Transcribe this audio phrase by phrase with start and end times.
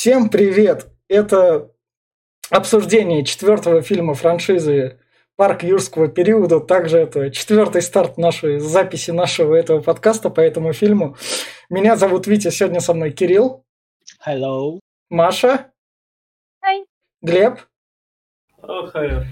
[0.00, 0.86] Всем привет!
[1.08, 1.72] Это
[2.48, 4.98] обсуждение четвертого фильма франшизы
[5.36, 6.58] «Парк юрского периода».
[6.58, 11.18] Также это четвертый старт нашей записи нашего этого подкаста по этому фильму.
[11.68, 13.66] Меня зовут Витя, сегодня со мной Кирилл.
[14.26, 14.80] Hello.
[15.10, 15.70] Маша.
[16.64, 16.86] Hi.
[17.20, 17.58] Глеб.
[18.62, 19.24] Oh, hi.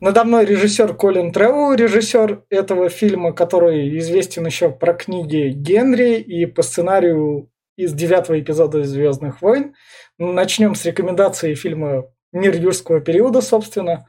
[0.00, 6.46] Надо мной режиссер Колин Тревел, режиссер этого фильма, который известен еще про книги Генри и
[6.46, 9.74] по сценарию из девятого эпизода «Звездных войн».
[10.18, 14.08] Начнем с рекомендации фильма «Мир юрского периода», собственно.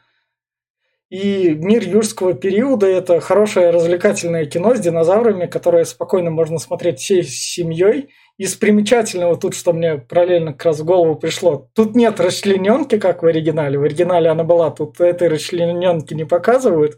[1.09, 7.23] И «Мир юрского периода»– это хорошее развлекательное кино с динозаврами, которое спокойно можно смотреть всей
[7.23, 12.99] семьей– из примечательного тут, что мне параллельно как раз в голову пришло, тут нет расчлененки,
[12.99, 13.79] как в оригинале.
[13.79, 16.97] В оригинале она была, тут этой расчлененки не показывают.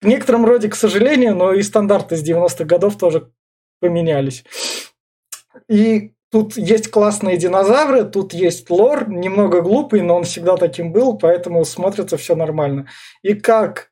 [0.00, 3.30] В некотором роде, к сожалению, но и стандарты с 90-х годов тоже
[3.80, 4.44] поменялись.
[5.68, 11.16] И тут есть классные динозавры, тут есть лор, немного глупый, но он всегда таким был,
[11.16, 12.88] поэтому смотрится все нормально.
[13.22, 13.90] И как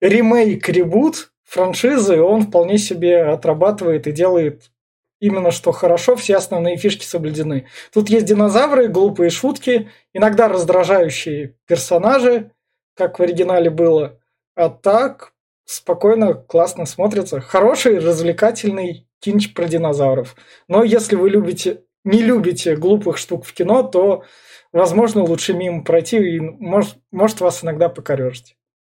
[0.00, 4.72] ремейк-ребут франшизы он вполне себе отрабатывает и делает
[5.20, 7.68] именно что хорошо, все основные фишки соблюдены.
[7.92, 12.50] Тут есть динозавры, глупые шутки, иногда раздражающие персонажи,
[12.96, 14.18] как в оригинале было.
[14.56, 15.32] А так
[15.64, 17.40] спокойно, классно смотрится.
[17.40, 20.36] Хороший, развлекательный кинч про динозавров.
[20.68, 24.24] Но если вы любите, не любите глупых штук в кино, то,
[24.72, 28.56] возможно, лучше мимо пройти и может, может вас иногда покорежить.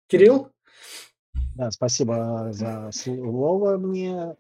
[0.09, 0.49] Кирилл?
[1.57, 4.37] Да, спасибо за слово мне.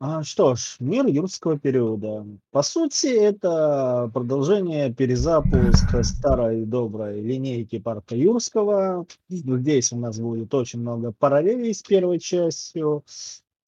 [0.00, 2.26] А, что ж, мир юрского периода.
[2.50, 9.06] По сути, это продолжение перезапуска старой доброй линейки парка юрского.
[9.28, 13.04] Здесь у нас будет очень много параллелей с первой частью.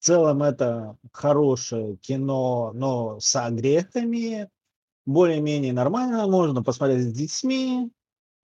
[0.07, 4.49] Целом это хорошее кино, но с огрехами.
[5.05, 7.91] Более-менее нормально, можно посмотреть с детьми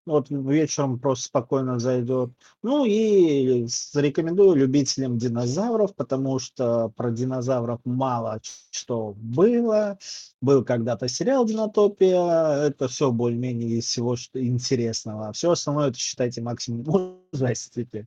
[0.05, 2.31] вот вечером просто спокойно зайдет.
[2.61, 8.39] Ну и рекомендую любителям динозавров, потому что про динозавров мало
[8.71, 9.97] что было.
[10.41, 15.31] Был когда-то сериал «Динотопия», это все более-менее из всего что интересного.
[15.33, 18.05] Все остальное это считайте максимум ужастики.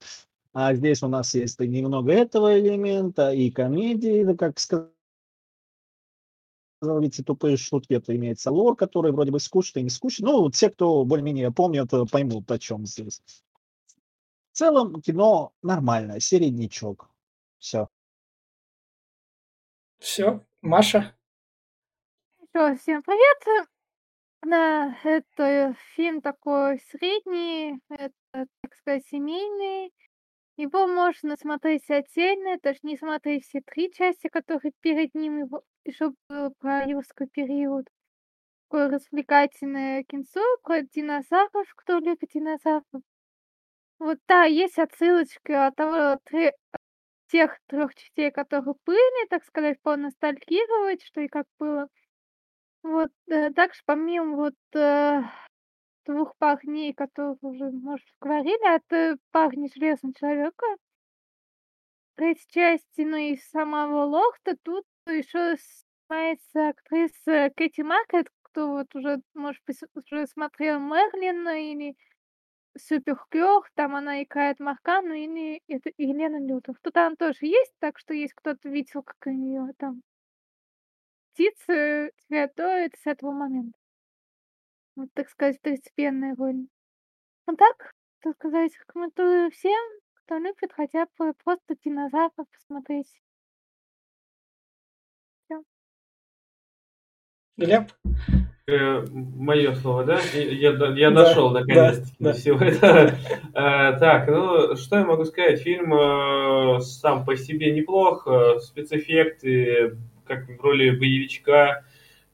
[0.59, 4.89] А здесь у нас есть немного этого элемента и комедии, как сказать
[7.03, 10.25] эти тупые шутки, это имеется лор, который вроде бы скучный и не скучный.
[10.25, 13.21] Ну, те, кто более-менее помнят, э, поймут, о чем здесь.
[14.53, 17.11] В целом, кино нормальное, середнячок.
[17.59, 17.91] Все.
[19.99, 21.15] Все, Маша.
[22.41, 23.69] Еще всем привет.
[24.43, 29.93] Да, это фильм такой средний, это, так сказать, семейный.
[30.57, 36.13] Его можно смотреть отдельно, даже не смотреть все три части, которые перед ним, его еще
[36.29, 37.87] было про юрский период.
[38.69, 43.03] Такое развлекательное кинцо про динозавров, кто любит динозавров.
[43.99, 46.55] Вот да, есть отсылочка от того, тре-
[47.29, 51.89] тех трех частей, которые были, так сказать, поностальгировать, что и как было.
[52.83, 55.23] Вот, э, также помимо вот э,
[56.07, 60.67] двух парней, которых уже, может, говорили, от парня Железного Человека,
[62.17, 69.21] третьей части, ну и самого Лохта, тут еще снимается актриса Кэти Маркет, кто вот уже,
[69.35, 69.63] может
[69.95, 71.97] уже смотрел Мерлин или
[72.79, 76.77] Супергерл, там она играет Маркану или это Елена Лютов.
[76.83, 80.03] Тут она тоже есть, так что есть кто-то видел, как у нее там
[81.33, 83.79] птицы цветают с этого момента.
[84.97, 86.67] Вот, так сказать, второстепенная роль.
[87.47, 89.81] Ну так, так сказать, рекомендую всем,
[90.15, 93.21] кто любит хотя бы просто динозавров посмотреть.
[97.59, 97.91] Глеб?
[98.69, 100.21] Э, Мое слово, да?
[100.35, 102.67] Я, я да, наконец-таки да, всего да.
[102.67, 103.19] это.
[103.55, 105.61] Э, так, ну что я могу сказать?
[105.61, 108.27] Фильм э, сам по себе неплох,
[108.61, 109.97] спецэффекты,
[110.27, 111.85] как в роли боевичка.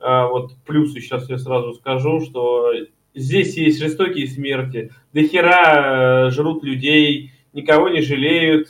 [0.02, 2.72] Вот плюсы сейчас я сразу скажу, что
[3.14, 8.68] здесь есть жестокие смерти, до хера жрут людей, никого не жалеют.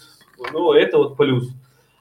[0.52, 1.50] Ну, это вот плюс.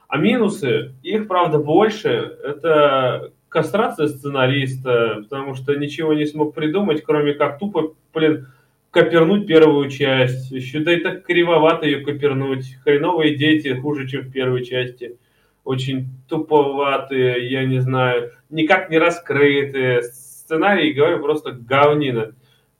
[0.08, 2.36] А минусы, их, правда, больше.
[2.44, 8.48] Это кастрация сценариста, потому что ничего не смог придумать, кроме как тупо, блин,
[8.90, 10.50] копернуть первую часть.
[10.50, 12.76] Еще да и так кривовато ее копернуть.
[12.84, 15.16] Хреновые дети хуже, чем в первой части.
[15.64, 20.02] Очень туповатые, я не знаю, никак не раскрытые.
[20.02, 22.34] Сценарий, говорю, просто говнина.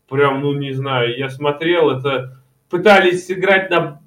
[0.08, 4.02] Прям, ну не знаю, я смотрел, это пытались сыграть на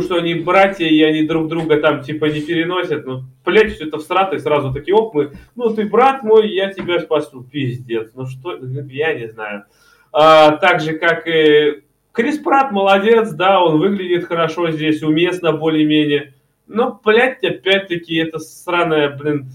[0.00, 3.06] что они братья, и они друг друга там типа не переносят.
[3.06, 6.70] Ну, блядь, все это всрато, и сразу такие, оп, мы, ну ты брат мой, я
[6.70, 7.42] тебя спасу.
[7.42, 8.58] Пиздец, ну что,
[8.90, 9.64] я не знаю.
[10.12, 11.82] А, так же, как и
[12.12, 16.34] Крис Прат молодец, да, он выглядит хорошо здесь, уместно более-менее.
[16.68, 19.48] Но, блядь, опять-таки, это сраная, блин,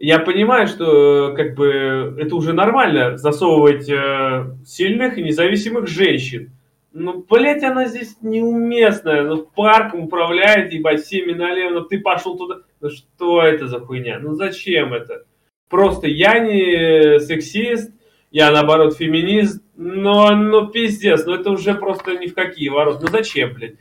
[0.00, 6.50] я понимаю, что как бы это уже нормально засовывать э, сильных и независимых женщин.
[6.92, 9.22] Ну, блядь, она здесь неуместная.
[9.22, 12.56] Ну, парком управляет, ебать, всеми налево, ну ты пошел туда.
[12.80, 14.18] Ну что это за хуйня?
[14.18, 15.24] Ну зачем это?
[15.68, 17.90] Просто я не сексист,
[18.30, 23.00] я наоборот феминист, но, ну пиздец, ну это уже просто ни в какие ворота.
[23.02, 23.76] Ну зачем, блядь?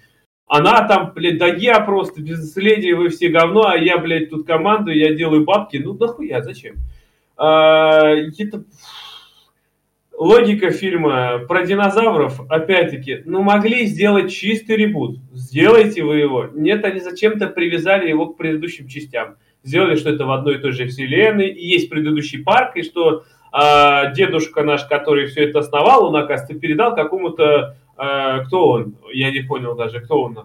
[0.47, 4.45] Она там, блядь, да я просто без наследия, вы все говно, а я, блядь, тут
[4.45, 5.77] командую, я делаю бабки.
[5.77, 6.75] Ну нахуя, зачем?
[7.37, 8.63] А, это...
[10.15, 15.17] Логика фильма про динозавров, опять-таки, ну могли сделать чистый ребут.
[15.33, 16.49] Сделайте вы его.
[16.53, 19.37] Нет, они зачем-то привязали его к предыдущим частям.
[19.63, 23.23] Сделали, что это в одной и той же вселенной, и есть предыдущий парк, и что
[23.51, 28.97] а, дедушка наш, который все это основал, он, оказывается, передал какому-то кто он?
[29.11, 30.37] Я не понял даже, кто он.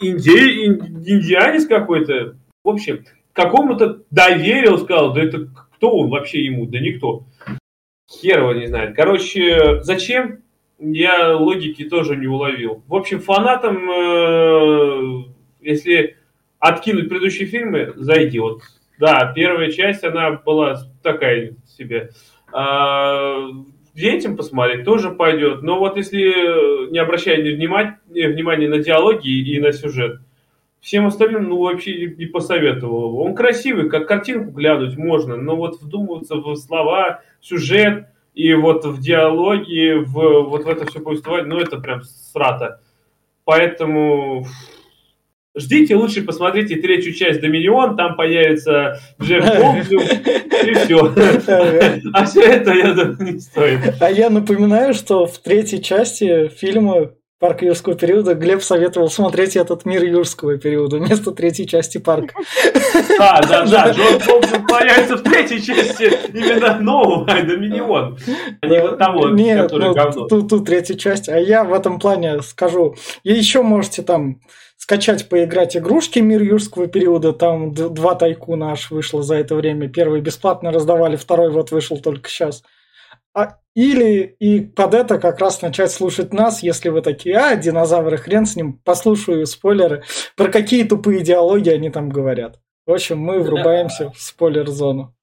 [0.00, 0.66] Инди...
[0.66, 2.36] Индианец какой-то.
[2.62, 6.66] В общем, какому-то доверил, сказал, да это кто он вообще ему?
[6.66, 7.24] Да никто.
[8.10, 8.96] Хер его не знает.
[8.96, 10.42] Короче, зачем?
[10.78, 12.82] Я логики тоже не уловил.
[12.86, 15.24] В общем, фанатам, э,
[15.60, 16.16] если
[16.58, 18.62] откинуть предыдущие фильмы, зайдет.
[18.98, 22.10] Да, первая часть, она была такая себе.
[22.52, 23.48] А,
[23.94, 25.62] детям посмотреть тоже пойдет.
[25.62, 30.20] Но вот если не обращая внимания, внимания на диалоги и на сюжет,
[30.80, 36.36] всем остальным, ну, вообще не посоветовал Он красивый, как картинку глянуть можно, но вот вдумываться
[36.36, 41.78] в слова, сюжет и вот в диалоги, в, вот в это все повествовать, ну, это
[41.78, 42.80] прям срата.
[43.44, 44.46] Поэтому
[45.56, 51.14] Ждите, лучше посмотрите третью часть «Доминион», там появится Джефф Голдблюм, и все.
[52.12, 53.94] А все это, я думаю, не стоит.
[54.00, 59.84] А я напоминаю, что в третьей части фильма парк юрского периода, Глеб советовал смотреть этот
[59.84, 62.34] мир юрского периода вместо третьей части парка.
[63.18, 68.18] Да, да, да, Джон Томпсон появится в третьей части именно нового Доминион,
[68.60, 70.26] а не вот того, Нет, который ну, говно.
[70.26, 72.96] Тут, тут третья часть, а я в этом плане скажу.
[73.24, 74.40] И еще можете там
[74.84, 77.32] скачать, поиграть игрушки «Мир юрского периода».
[77.32, 79.88] Там два тайкуна аж вышло за это время.
[79.88, 82.62] Первый бесплатно раздавали, второй вот вышел только сейчас.
[83.32, 88.18] А, или и под это как раз начать слушать нас, если вы такие, а, динозавры,
[88.18, 90.02] хрен с ним, послушаю спойлеры,
[90.36, 92.60] про какие тупые идеологии они там говорят.
[92.84, 95.14] В общем, мы врубаемся в спойлер-зону.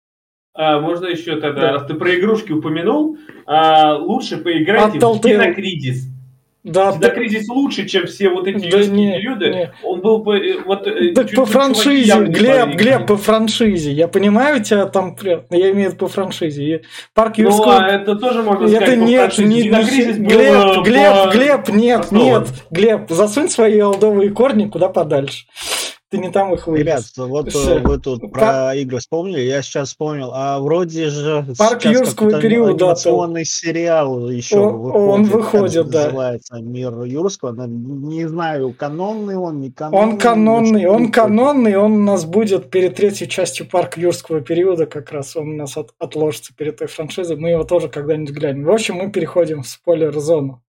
[0.56, 1.72] А, можно еще тогда, да.
[1.74, 3.16] раз ты про игрушки упомянул,
[3.46, 6.08] а, лучше поиграйте а в Кинокризис.
[6.64, 7.10] Да, да.
[7.10, 9.50] кризис лучше, чем все вот эти да не, периоды.
[9.50, 9.74] Не.
[9.84, 10.86] Он был бы э, вот.
[10.86, 13.92] Э, так по франшизе, Глеб, Глеб, по франшизе.
[13.92, 16.84] Я понимаю тебя там, я имею в виду по франшизе.
[17.16, 17.66] Парк Юрского.
[17.66, 19.00] Ну, а это тоже можно это сказать.
[19.00, 25.46] нет, не, не, Глеб, Глеб, Глеб, нет, нет, Глеб, засунь свои олдовые корни куда подальше.
[26.12, 26.82] Ты не там их вывез.
[26.82, 27.80] Ребят, вот Все.
[27.80, 30.32] вы тут про игры вспомнили, я сейчас вспомнил.
[30.34, 32.84] А вроде же Парк юрского периода.
[32.84, 34.96] Анимационный сериал еще он, выходит.
[34.98, 36.04] Он выходит, да.
[36.08, 37.66] Называется Мир юрского.
[37.66, 40.12] Не знаю, канонный он, не канонный.
[40.12, 45.14] Он канонный, он канонный, он у нас будет перед третьей частью Парк юрского периода как
[45.14, 45.38] раз.
[45.38, 47.38] Он у нас от, отложится перед той франшизой.
[47.38, 48.66] Мы его тоже когда-нибудь глянем.
[48.66, 50.62] В общем, мы переходим в спойлер-зону.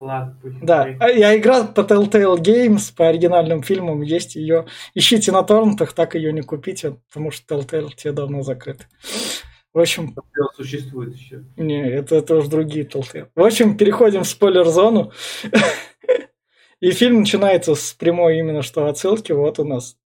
[0.00, 4.66] Ладно, да, а я играл по Telltale Games, по оригинальным фильмам, есть ее.
[4.94, 8.86] Ищите на торрентах, так ее не купите, потому что Telltale те давно закрыты.
[9.74, 10.14] В общем...
[10.16, 11.44] Telltale существует еще.
[11.56, 13.28] Не, это, это уже другие Telltale.
[13.34, 15.12] В общем, переходим в спойлер-зону.
[16.80, 19.32] И фильм начинается с прямой именно что отсылки.
[19.32, 19.96] Вот у нас.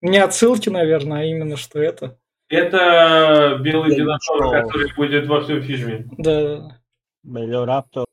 [0.00, 2.18] Не отсылки, наверное, а именно что это.
[2.48, 6.08] Это белый динозавр, который будет во всем фильме.
[6.18, 6.80] Да.
[7.22, 8.06] Велораптор.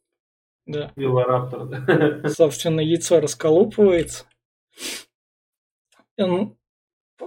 [0.65, 0.91] Да.
[0.95, 2.29] Велораптор, да.
[2.29, 4.25] Собственно, яйцо расколупывается.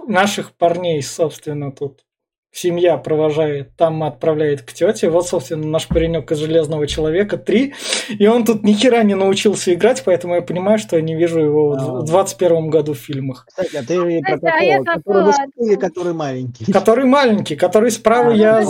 [0.07, 2.05] Наших парней, собственно, тут
[2.51, 5.09] семья провожает, там отправляет к тете.
[5.09, 7.73] Вот, собственно, наш паренек из Железного Человека 3.
[8.17, 11.39] И он тут ни хера не научился играть, поэтому я понимаю, что я не вижу
[11.39, 12.01] его а.
[12.01, 13.45] в 21 году в фильмах.
[13.47, 14.83] Кстати, а ты про какого?
[14.83, 16.71] Который высокий который маленький?
[16.71, 18.63] Который маленький, который справа а, я...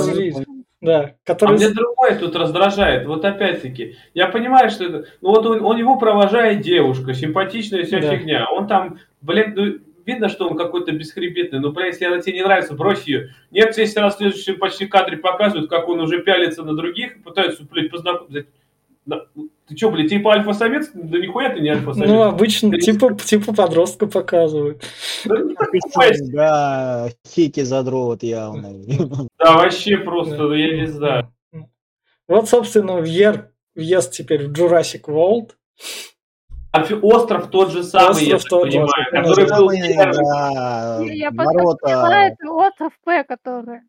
[0.81, 1.55] Да, который...
[1.55, 3.05] А мне другое тут раздражает.
[3.05, 5.05] Вот опять-таки, я понимаю, что это...
[5.21, 8.15] Ну вот он, он его провожает девушка, симпатичная вся да.
[8.15, 8.48] фигня.
[8.50, 11.59] Он там, блин, ну, видно, что он какой-то бесхребетный.
[11.59, 13.33] Ну, блин, если она тебе не нравится, брось ее.
[13.51, 17.63] Некоторые если раз в следующем почти кадре показывают, как он уже пялится на других, пытаются,
[17.69, 18.45] блядь, познакомиться.
[19.70, 20.90] Ты что, блядь, типа альфа-самец?
[20.96, 22.10] Да нихуя ты не альфа-самец.
[22.10, 24.84] Ну, обычно типа, типа подростка показывают.
[26.34, 28.74] Да, хики задрот явно.
[29.38, 31.32] Да, вообще просто, я не знаю.
[32.28, 35.52] Вот, собственно, въезд теперь в Jurassic World.
[36.72, 39.70] А остров тот же самый, остров я тот понимаю, же, который был...
[39.70, 41.88] Да, я ворота...
[41.88, 43.82] это остров П, который...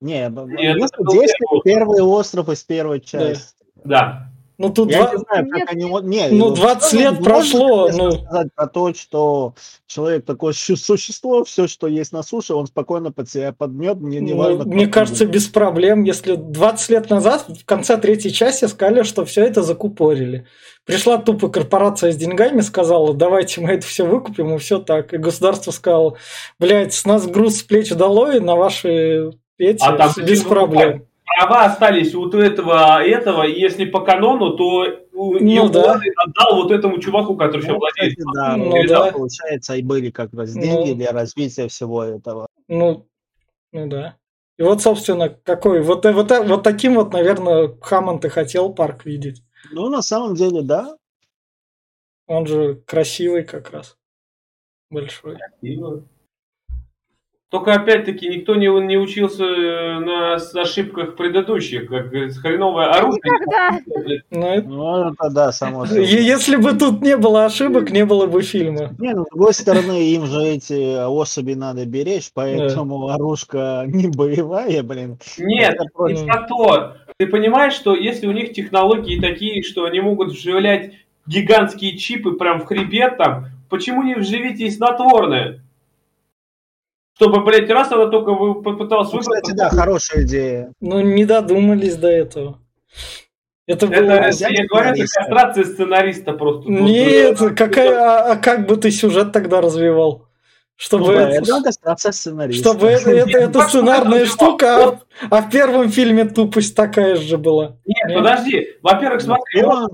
[0.00, 1.32] Не, Нет, здесь
[1.64, 3.64] первый остров из первой части.
[3.84, 4.30] Да.
[4.58, 5.12] Ну тут я два...
[5.12, 5.84] не знаю, как они...
[6.08, 7.90] Не, ну, 20 лет прошло.
[7.92, 8.12] Ну...
[8.12, 9.54] сказать про то, что
[9.86, 14.32] человек такое существо, все, что есть на суше, он спокойно под себя подмет, мне не
[14.32, 14.64] ну, важно.
[14.64, 16.04] Мне кажется, без проблем.
[16.04, 20.46] Если 20 лет назад, в конце третьей части, сказали, что все это закупорили.
[20.84, 25.12] Пришла тупо корпорация с деньгами, сказала, давайте мы это все выкупим, и все так.
[25.12, 26.16] И государство сказало,
[26.58, 31.64] блядь, с нас груз с плеч долой, на ваши эти, а там без проблем права
[31.64, 36.00] остались у этого, этого, и если по канону, то ну, да.
[36.24, 38.18] отдал вот этому чуваку, который ну, еще владеет.
[38.18, 42.04] Кстати, да, ну, ну да, получается, и были как раз деньги ну, для развития всего
[42.04, 42.46] этого.
[42.68, 43.06] Ну,
[43.72, 44.16] ну да.
[44.58, 49.42] И вот, собственно, какой, вот, вот, вот таким вот, наверное, Хаммонд и хотел парк видеть.
[49.70, 50.96] Ну, на самом деле, да.
[52.26, 53.96] Он же красивый как раз.
[54.90, 55.36] Большой.
[55.36, 56.04] Красивый.
[57.56, 63.22] Только опять-таки никто не, не учился э, на ошибках предыдущих, как говорится, хреновое оружие.
[63.24, 63.80] Никогда.
[64.30, 64.68] Ну, это...
[64.68, 66.04] ну, это да, само собой.
[66.04, 68.90] Если бы тут не было ошибок, не было бы фильма.
[68.98, 73.14] Не, ну, с другой стороны, им же эти особи надо беречь, поэтому да.
[73.14, 75.16] оружка не боевая, блин.
[75.38, 76.96] Нет, не про то.
[77.16, 80.92] Ты понимаешь, что если у них технологии такие, что они могут вживлять
[81.26, 85.62] гигантские чипы прям в хребет там, почему не вживите и снотворное?
[87.16, 89.42] Чтобы, блядь, раз она только попыталась ну, выбрать...
[89.42, 90.72] Кстати, да, хорошая идея.
[90.80, 92.60] Ну, не додумались до этого.
[93.66, 94.30] Это, это было...
[94.30, 96.70] я, я говорю, это кастрация сценариста просто.
[96.70, 100.25] Нет, какая, а, а как бы ты сюжет тогда развивал?
[100.78, 101.44] Чтобы, ну, это,
[102.52, 104.98] чтобы это, это, это сценарная штука, а,
[105.30, 107.76] а в первом фильме тупость такая же была.
[107.86, 108.18] Нет, Нет?
[108.18, 108.68] подожди.
[108.82, 109.88] Во-первых, смотри, он,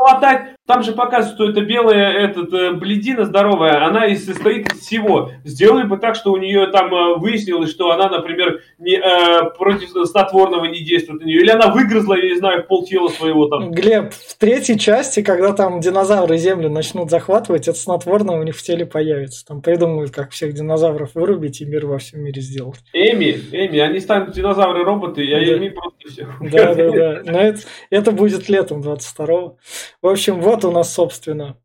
[0.00, 4.80] латать, там же показывают, что это белая этот, э, бледина здоровая, она и состоит из
[4.80, 5.32] всего.
[5.44, 9.90] Сделали бы так, что у нее там э, выяснилось, что она, например, не, э, против
[10.06, 11.40] снотворного не действует на нее.
[11.40, 13.72] Или она выгрызла, я не знаю, пол тела своего там.
[13.72, 18.62] Глеб, в третьей части, когда там динозавры Землю начнут захватывать, это снотворное у них в
[18.62, 19.44] теле появится.
[19.44, 19.60] Там
[19.90, 22.80] придумают, как всех динозавров вырубить и мир во всем мире сделать.
[22.92, 25.58] Эми, Эми, они станут динозавры-роботы, я да.
[25.58, 26.26] Эми просто все.
[26.40, 27.22] Да, да, да.
[27.24, 29.58] Но это, это будет летом 22-го.
[30.02, 31.56] В общем, вот у нас, собственно,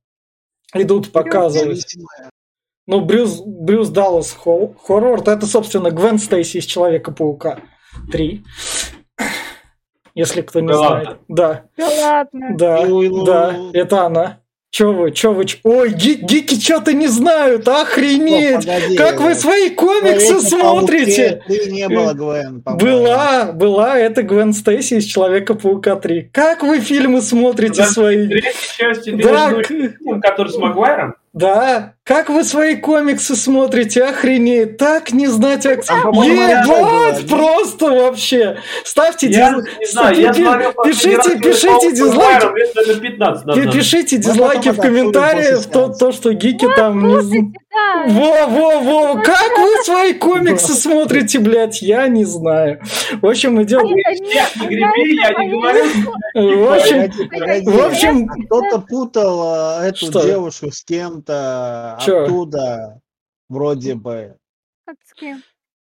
[0.74, 1.96] идут показывать.
[2.88, 7.60] Ну, Брюс, Брюс Даллас хоррор, это, собственно, Гвен Стейси из Человека-паука
[8.12, 8.44] 3.
[10.13, 11.08] Если кто не да знает.
[11.08, 11.20] Ладно.
[11.27, 11.65] Да.
[11.77, 12.55] Да ладно.
[12.58, 12.88] Да,
[13.25, 14.39] да, это она.
[14.75, 15.58] Че вы, че вы, ч...
[15.63, 18.67] ой, ги гики что-то не знают, охренеть!
[18.67, 21.41] Ну, как вы свои комиксы смотрите?
[21.48, 26.29] Ты не было Гвен, Была, была, это Гвен Стейси из Человека-паука 3.
[26.34, 28.29] Как вы фильмы смотрите Подожди, свои?
[28.77, 29.53] Части да,
[30.22, 31.15] который с Магуайром?
[31.32, 36.05] Да, как вы свои комиксы смотрите, охренеть, так не знать акцент.
[36.05, 38.59] Ебать, просто вообще.
[38.83, 40.43] Ставьте дизлайки.
[40.85, 43.71] Пишите, пишите дизлайки.
[43.71, 47.19] Пишите дизлайки в комментариях, то, то, что гики там...
[48.07, 52.79] Во, во, во, как вы свои комиксы смотрите, блядь, я не знаю.
[53.21, 53.81] В общем, идем...
[56.35, 57.12] В общем,
[57.65, 58.27] в общем...
[58.45, 63.01] Кто-то путал э, эту девушку с кем-то оттуда,
[63.49, 64.37] вроде бы.
[64.85, 65.41] Как с кем?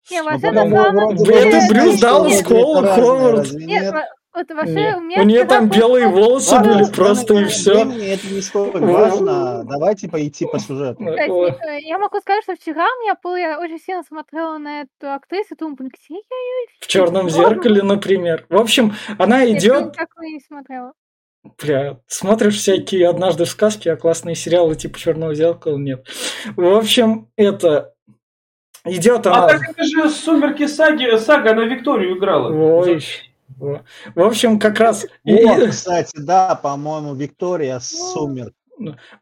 [0.09, 3.51] Не, вообще Это Брюс Даллас Ховард.
[3.53, 3.93] Нет,
[4.33, 7.81] вот вообще, у, меня у нее там белые волосы Ладно, были просто и все.
[7.81, 9.65] Это не столько важно.
[9.65, 11.03] Давайте пойти по сюжету.
[11.03, 15.57] Я могу сказать, что вчера у меня был, я очень сильно смотрела на эту актрису,
[15.57, 16.21] думаю, блин, где я
[16.79, 18.45] В черном зеркале, например.
[18.47, 19.95] В общем, она идет.
[19.97, 20.93] Я не смотрела.
[21.43, 26.07] Бля, смотришь всякие однажды в сказке, а классные сериалы типа Черного зеркала нет.
[26.55, 27.95] В общем, это
[28.85, 29.45] идет она.
[29.45, 32.51] А так это же Сумерки саги, сага, она Викторию играла.
[32.51, 33.01] Ой.
[33.57, 35.05] В общем, как раз...
[35.23, 38.53] Вот, кстати, да, по-моему, Виктория Сумер.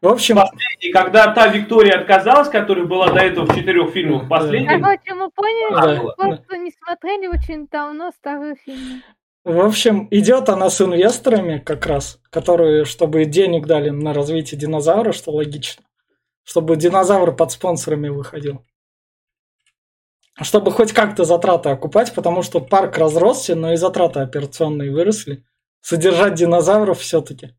[0.00, 0.36] В общем...
[0.36, 4.66] Последний, когда та Виктория отказалась, которая была до этого в четырех фильмах, последний...
[4.66, 6.56] Короче, мы поняли, да, просто да.
[6.56, 9.02] не смотрели очень давно старые фильмы.
[9.44, 15.12] В общем, идет она с инвесторами как раз, которые, чтобы денег дали на развитие динозавра,
[15.12, 15.84] что логично.
[16.44, 18.64] Чтобы динозавр под спонсорами выходил
[20.42, 25.44] чтобы хоть как-то затраты окупать, потому что парк разросся, но и затраты операционные выросли.
[25.80, 27.54] Содержать динозавров все-таки.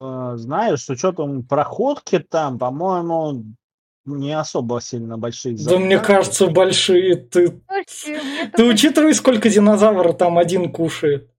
[0.00, 3.44] э, знаешь, с учетом проходки там, по-моему,
[4.06, 5.56] не особо сильно большие.
[5.56, 7.16] Да мне кажется, большие.
[7.16, 7.60] Ты,
[8.56, 11.30] ты учитывай, сколько динозавров там один кушает.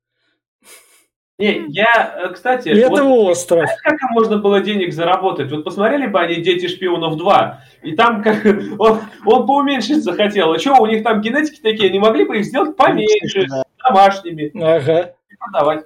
[1.37, 3.65] Не, я, э, кстати, И это вот, остров.
[3.65, 5.51] знаешь, как можно было денег заработать?
[5.51, 8.45] Вот посмотрели бы они «Дети шпионов 2», и там как
[8.79, 10.53] он, он поуменьшить захотел.
[10.53, 13.65] А что, у них там генетики такие, не могли бы их сделать поменьше, Да.
[13.83, 15.15] домашними, Ага.
[15.29, 15.85] и продавать?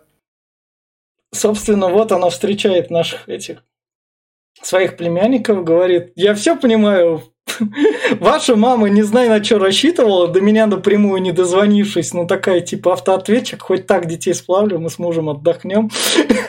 [1.33, 3.63] Собственно, вот она встречает наших этих
[4.62, 7.24] своих племянников, говорит, я все понимаю,
[8.20, 12.94] ваша мама, не знаю, на что рассчитывала, до меня напрямую не дозвонившись, ну такая типа
[12.94, 15.89] автоответчик, хоть так детей сплавлю, мы с мужем отдохнем.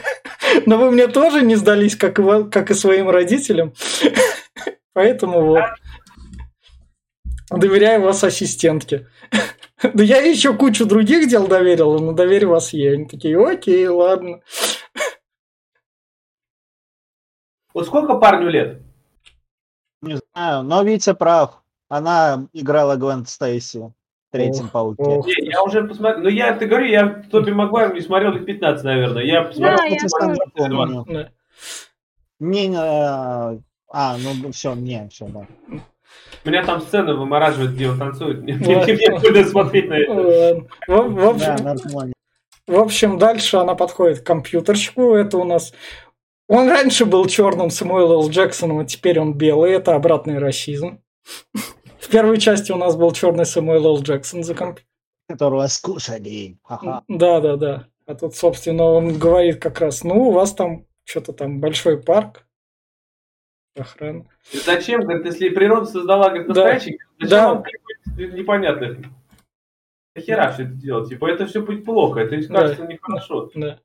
[0.67, 3.73] Но вы мне тоже не сдались, как и, как и своим родителям.
[4.93, 5.65] Поэтому вот.
[7.51, 9.07] Доверяю вас ассистентке.
[9.83, 12.95] Да я еще кучу других дел доверила, но доверю вас ей.
[12.95, 14.41] Они такие, окей, ладно.
[17.75, 18.83] Вот сколько парню лет?
[20.03, 21.63] Не знаю, но Витя прав.
[21.89, 23.93] Она играла Гвен Стейси в
[24.33, 25.03] третьем Ох, пауке.
[25.03, 25.27] ох.
[25.27, 26.23] Не, я уже посмотрел.
[26.23, 29.25] Ну, я, ты говорю, я Тоби Магуайр не смотрел лет 15, наверное.
[29.25, 29.77] Я посмотрел.
[29.77, 30.31] Да, я тоже.
[30.31, 31.05] не помню.
[31.09, 31.29] Да.
[32.39, 33.59] Не, не, а,
[33.91, 35.47] а, ну все, не, все, да.
[36.45, 38.43] Меня там сцена вымораживает, где он танцует.
[38.43, 40.65] Мне некуда смотреть на это.
[42.67, 45.15] В общем, дальше она подходит к компьютерщику.
[45.15, 45.75] Это у нас...
[46.53, 48.29] Он раньше был черным Самуэл Л.
[48.29, 49.71] Джексоном, а теперь он белый.
[49.71, 51.01] Это обратный расизм.
[52.01, 54.03] В первой части у нас был черный Самуэл Л.
[54.03, 54.89] Джексон за компьютером.
[55.29, 56.59] Которого скушали.
[56.65, 57.05] Ага.
[57.07, 57.87] Да, да, да.
[58.07, 62.45] А тут, собственно, он говорит как раз, ну, у вас там что-то там большой парк,
[63.79, 64.27] охрана.
[64.53, 66.65] И Зачем, говорит, если природа создала, говорит, Да.
[66.65, 67.63] настоящий, зачем Да.
[67.63, 69.07] какой-то непонятный?
[70.17, 71.09] Нахера все это делать?
[71.11, 72.61] Типа, это все будет плохо, это Да.
[72.63, 73.51] кажется нехорошо.
[73.55, 73.79] Да,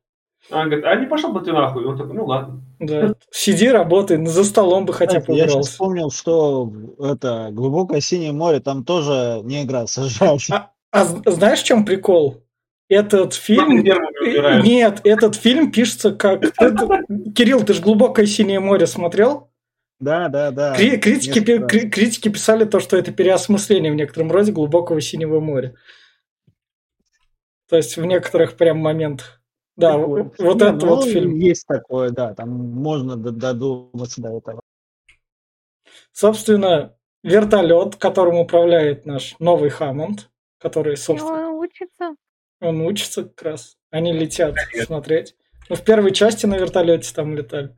[0.50, 1.82] А он говорит, а не пошел бы ты нахуй?
[1.82, 2.62] И он такой, ну ладно.
[2.78, 3.14] да.
[3.32, 8.60] Сиди, работай, за столом бы хотя бы Я сейчас вспомнил, что это глубокое синее море,
[8.60, 10.42] там тоже негра сажают.
[10.92, 12.44] А з- знаешь, в чем прикол?
[12.88, 13.82] Этот Фильм...
[14.62, 16.42] Нет, этот фильм пишется как...
[17.34, 19.50] Кирилл, ты же «Глубокое синее море» смотрел?
[19.98, 20.74] Да, да, да.
[20.76, 25.40] Кри- критики, пи- кри- критики писали то, что это переосмысление в некотором роде «Глубокого синего
[25.40, 25.74] моря».
[27.68, 29.35] То есть в некоторых прям моментах.
[29.76, 31.34] Да, вот, вот Не, этот ну, вот фильм.
[31.34, 34.60] Есть такое, да, там можно додуматься до этого.
[36.12, 42.16] Собственно, вертолет, которым управляет наш новый Хаммонд, который, И собственно, он учится.
[42.60, 43.76] он учится как раз.
[43.90, 44.54] Они летят
[44.86, 45.36] смотреть.
[45.68, 47.74] Ну, в первой части на вертолете там летали.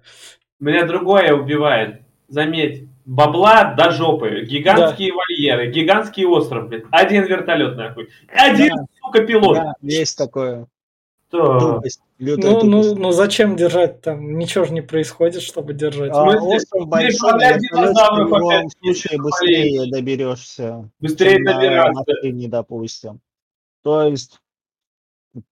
[0.61, 2.02] Меня другое убивает.
[2.28, 6.87] Заметь, бабла до жопы, гигантские вольеры, гигантский остров, блин.
[6.90, 8.11] Один вертолет, нахуй.
[8.28, 8.84] Один, Да.
[9.00, 9.56] сука, пилот.
[9.56, 10.66] Да, есть такое.
[11.31, 11.59] Да.
[11.61, 13.01] Тупость, лютая Ну, ну, тупость.
[13.01, 14.38] ну зачем держать там?
[14.38, 16.11] Ничего же не происходит, чтобы держать.
[16.12, 16.57] А смысле?
[16.57, 19.91] остров большой, динозавров в любом случае не быстрее болеешь.
[19.91, 22.03] доберешься, Быстрее добираться.
[22.09, 23.21] машине, допустим.
[23.83, 24.41] То есть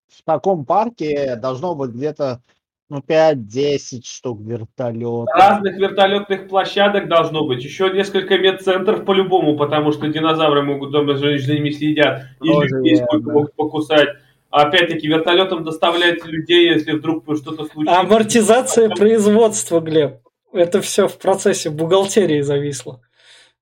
[0.08, 2.40] в таком парке должно быть где-то
[2.88, 5.26] ну, 5-10 штук вертолетов.
[5.34, 7.62] Разных вертолетных площадок должно быть.
[7.64, 12.22] Еще несколько медцентров по-любому, потому что динозавры могут дома за ними следят.
[12.42, 14.08] И людей сколько могут покусать.
[14.50, 17.98] А опять-таки вертолетом доставлять людей, если вдруг что-то случится.
[18.00, 20.18] Амортизация производства, Глеб.
[20.52, 23.00] Это все в процессе бухгалтерии зависло.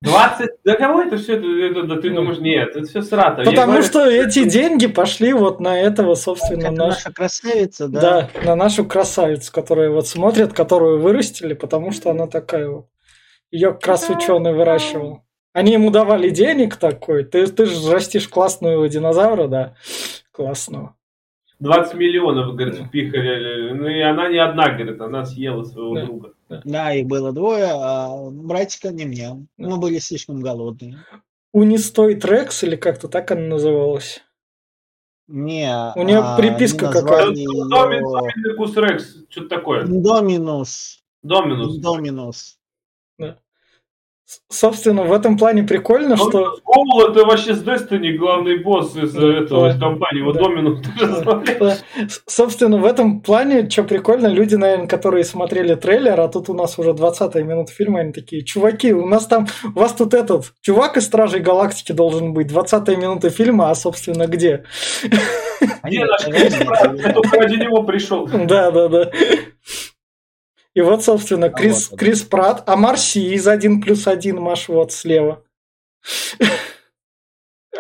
[0.03, 0.51] 20...
[0.65, 1.37] Да кого это все?
[1.37, 2.17] Это, это- да ты Ну.
[2.17, 3.41] думаешь, нет, это все срато.
[3.43, 6.97] Я Потому говорю, что эти деньги пошли вот на этого, Это собственно, наш...
[6.97, 8.01] наша красавица, да?
[8.01, 12.87] Да, на нашу красавицу, которая вот смотрит, которую вырастили, потому что она такая вот.
[13.51, 15.23] Ее как раз ученый выращивал.
[15.55, 17.25] Они ему давали денег такой.
[17.25, 19.75] Ты, ты же растишь классного динозавра, да?
[20.35, 20.97] Классного.
[21.61, 23.73] 20 миллионов, говорит, впихали.
[23.73, 26.05] Ну и она не одна, говорит, она съела своего Да.
[26.05, 26.33] друга.
[26.65, 29.47] Да, их было двое, а братика не мне.
[29.57, 30.97] Мы были слишком голодные.
[31.53, 34.23] Унистой Трекс, или как-то так она называлась?
[35.29, 37.27] Не, У неё а, приписка они какая?
[37.27, 39.85] назвали Домин, её Доминикус Рекс, что-то такое.
[39.87, 41.01] Доминус.
[41.23, 41.79] Доминус.
[41.79, 42.59] Доминус.
[44.51, 46.31] Собственно, в этом плане прикольно, что...
[46.31, 49.79] Доминус Гоул это вообще с Destiny главный босс из Да, этого да.
[49.79, 50.23] компании.
[50.23, 50.45] Вот Да.
[50.45, 50.81] Доминус.
[51.61, 51.77] Да.
[52.09, 56.55] С- Собственно, в этом плане, что прикольно, люди, наверное, которые смотрели трейлер, а тут у
[56.55, 60.53] нас уже 20 минут фильма, они такие, чуваки, у нас там, у вас тут этот,
[60.63, 64.65] чувак из Стражей Галактики должен быть, 20 минуты фильма, а, собственно, где?
[65.83, 66.99] Где наш наверное, Крис Пратт?
[67.01, 68.27] Я только ради него пришел.
[68.27, 69.11] Да, да, да.
[70.75, 71.99] И вот, собственно, Крис, вот он.
[71.99, 75.43] Крис Пратт, а Марси из 1 плюс 1, Маш, вот слева.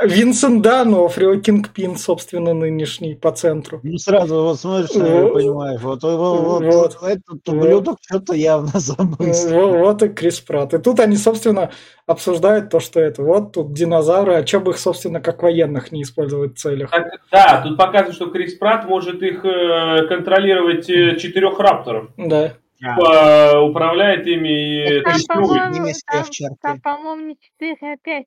[0.02, 3.78] Винсент Данофрио, Кингпин, собственно, нынешний по центру.
[3.84, 5.34] Ну, сразу вот смотришь, Вот.
[5.34, 6.98] понимаешь, вот, вот, вот, Вот.
[7.02, 9.54] этот ублюдок что-то явно замыслил.
[9.70, 10.74] Во- Вот и Крис Пратт.
[10.74, 11.70] И тут они, собственно,
[12.06, 13.22] обсуждают то, что это.
[13.22, 16.90] Вот тут динозавры, а что бы их, собственно, как военных не использовать в целях.
[16.90, 22.08] Так, да, тут показывают, что Крис Пратт может их э, контролировать э, четырех рапторов.
[22.16, 22.54] Да.
[22.84, 28.26] Типа, управляет ими и Там, по-моему, там, там, по-моему, не 4, а 5.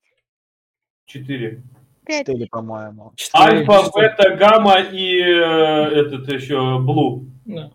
[1.06, 1.63] Четыре.
[2.06, 2.20] 5.
[2.26, 3.13] Четыре, по-моему.
[3.15, 4.10] Четыре, Альфа, четыре.
[4.10, 7.26] бета, гамма и э, этот еще блу.
[7.46, 7.72] Да.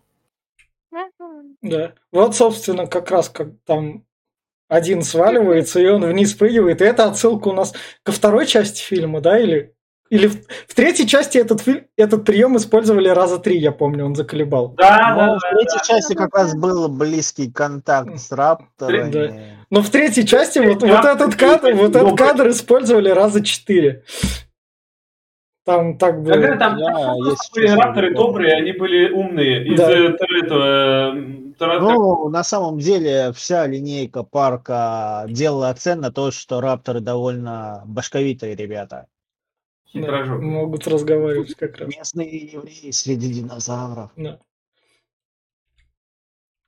[1.62, 1.94] Да.
[2.10, 4.04] Вот, собственно, как раз как там
[4.68, 6.80] один сваливается, и он вниз прыгивает.
[6.80, 9.74] И это отсылка у нас ко второй части фильма, да, или...
[10.12, 10.36] Или в,
[10.68, 14.74] в третьей части этот, фильм, этот прием использовали раза три, я помню, он заколебал.
[14.76, 15.50] Да, да, Ну, в да.
[15.52, 19.10] третьей части как раз был близкий контакт с рапторами.
[19.10, 19.34] Да.
[19.70, 22.16] Но в третьей части вот, Я вот этот кадр, вот этот добрый.
[22.18, 24.04] кадр использовали раза четыре.
[25.64, 26.32] Там так было.
[26.34, 27.14] Когда там Да,
[27.54, 29.66] были рапторы добрые, они были умные.
[29.66, 29.90] Из Да.
[29.92, 30.08] э,
[30.44, 31.14] этого...
[31.80, 38.54] Ну, на самом деле, вся линейка парка делала акцент на то, что рапторы довольно башковитые
[38.56, 39.06] ребята.
[39.94, 40.50] Да, хитрожопые.
[40.50, 41.88] могут разговаривать как раз.
[41.94, 44.10] Местные евреи среди динозавров.
[44.16, 44.40] Да.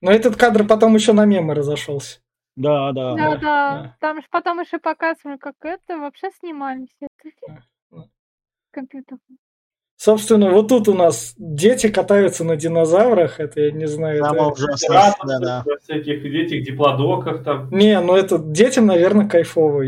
[0.00, 2.20] Но этот кадр потом еще на мемы разошелся.
[2.56, 3.14] Да, да.
[3.14, 3.38] Да, да, да.
[3.40, 3.96] да.
[4.00, 7.30] Там же потом еще показывали, как это вообще снимали все это.
[7.48, 8.04] Да, да.
[8.70, 9.18] Компьютер.
[9.96, 13.40] Собственно, вот тут у нас дети катаются на динозаврах.
[13.40, 14.16] Это я не знаю.
[14.18, 15.64] это- Самое ужасное, Пиратов, да, да.
[15.66, 17.70] на всяких этих диплодоках там.
[17.70, 19.82] Не, ну это детям, наверное, кайфово.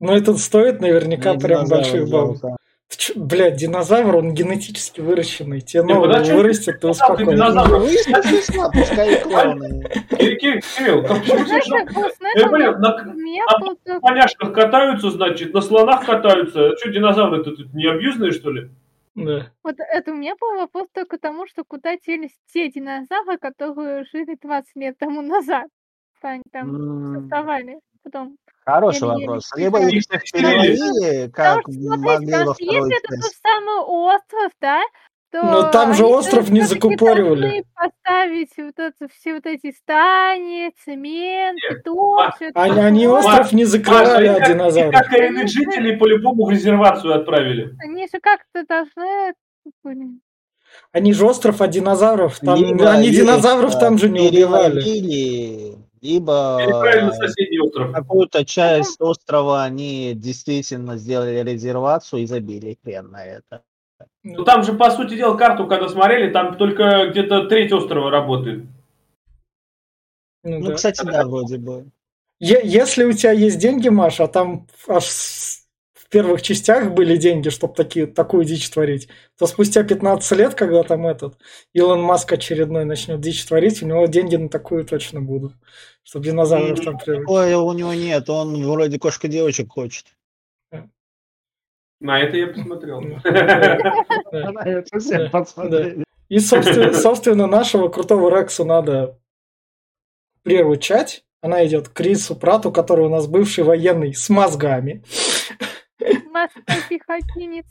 [0.00, 2.38] Но это стоит наверняка Мне прям больших бабок.
[2.42, 2.56] жалко.
[2.96, 5.60] Чё, Блядь, динозавр, он генетически выращенный.
[5.60, 6.86] Тебе нового подожди, вырастет, ты.
[6.86, 6.92] Ну,
[7.86, 9.84] естественно, пускай и клоны.
[10.10, 11.94] Кирилл, Кирилл, как почему тебе Знаешь, жалко?
[11.94, 16.76] как, знаешь, Я у понял, меня- на, поняшках катаются, значит, на слонах катаются.
[16.76, 18.68] Что, динозавры-то тут не абьюзные, что ли?
[19.14, 19.50] Да.
[19.62, 24.04] Вот это у меня был вопрос только к тому, что куда делись те динозавры, которые
[24.04, 25.66] жили 20 лет тому назад.
[26.22, 26.68] Они там
[27.16, 28.36] М, оставали потом.
[28.64, 29.50] Хороший Я вопрос.
[29.56, 34.80] Либо их всех переловили, как могли во второй если это тот самый остров, да,
[35.32, 37.64] то Но там же остров не закупоривали.
[37.74, 43.64] поставить вот это, все вот эти стани, цемент, Маш, всё это Они, они остров не
[43.64, 44.92] закрывали от динозавров.
[44.94, 47.74] как коренных жителей по-любому в резервацию отправили.
[47.82, 49.32] Они же как-то должны
[49.82, 50.20] были.
[50.92, 52.38] Они же остров от динозавров.
[52.40, 55.71] Там, они динозавров там же не убивали.
[56.02, 56.60] Либо
[57.92, 63.62] какую-то часть острова они действительно сделали резервацию и забили хрен на это.
[64.24, 68.64] Ну там же, по сути дела, карту, когда смотрели, там только где-то треть острова работает.
[70.44, 70.74] Ну Ну, да.
[70.74, 71.86] кстати, да, вроде бы.
[72.40, 75.04] Е- Если у тебя есть деньги, Маша, а там аж
[76.12, 81.06] первых частях были деньги, чтобы такие, такую дичь творить, то спустя 15 лет, когда там
[81.06, 81.38] этот
[81.72, 85.54] Илон Маск очередной начнет дичь творить, у него деньги на такую точно будут,
[86.04, 87.28] чтобы динозавров там приручить.
[87.28, 90.06] Ой, у него нет, он вроде кошка девочек хочет.
[91.98, 93.00] На это я посмотрел.
[93.00, 93.20] Да.
[94.64, 96.04] Это все Да, посмотрели.
[96.28, 99.18] И, собственно, собственно, нашего крутого Рексу надо
[100.42, 101.24] приручать.
[101.40, 105.04] Она идет к Крису Прату, который у нас бывший военный с мозгами.
[106.42, 107.66] Морской пехотинец.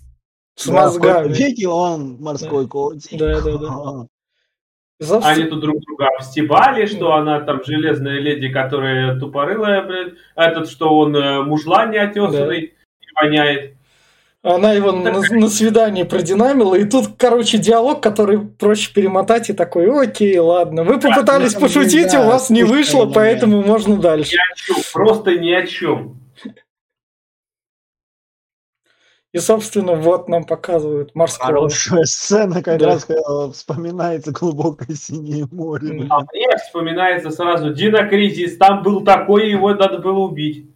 [0.55, 1.33] С Да, мозгами.
[1.33, 3.17] веке он морской котик.
[3.17, 4.05] Да, да, да.
[5.01, 10.13] Собственно, Они тут друг друга обстебали, что она там железная леди, которая тупорылая, блядь.
[10.35, 12.73] Этот, что он э, мужлан неотесанный и
[13.15, 13.73] воняет.
[14.43, 19.87] Она его на, на свидании продинамила, и тут, короче, диалог, который проще перемотать, и такой,
[20.03, 20.83] окей, ладно.
[20.83, 24.35] Вы попытались деле, пошутить, да, у вас не вышло, поэтому можно дальше.
[24.35, 26.20] Ни о чем, просто ни о чем.
[29.33, 31.47] И, собственно, вот нам показывают морского.
[31.53, 32.87] Хорошая сцена, как Да.
[32.87, 36.05] раз когда вспоминается глубокое синее море.
[36.09, 38.57] А мне вспоминается сразу Динокризис.
[38.57, 40.69] Там был такой, его надо было убить.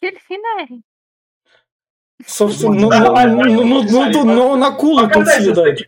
[0.00, 0.82] Дельфинарий.
[2.26, 4.24] Собственно, ну, Да, ну, да, ну, ну, ну, да.
[4.24, 5.80] ну, он акулу тут съедает.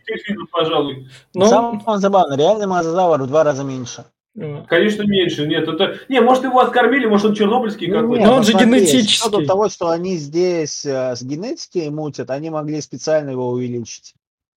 [0.51, 1.07] пожалуй.
[1.33, 4.05] Ну, Самое забавное, реальный мозазавр в два раза меньше.
[4.37, 5.47] Э, Конечно, меньше.
[5.47, 5.97] Нет, это...
[6.09, 8.25] Не, может, его откормили, может, он чернобыльский Ну, какой-то.
[8.25, 9.27] Но он же генетический.
[9.27, 14.13] Учетом того, что они здесь э, с генетикой мутят, они могли специально его увеличить.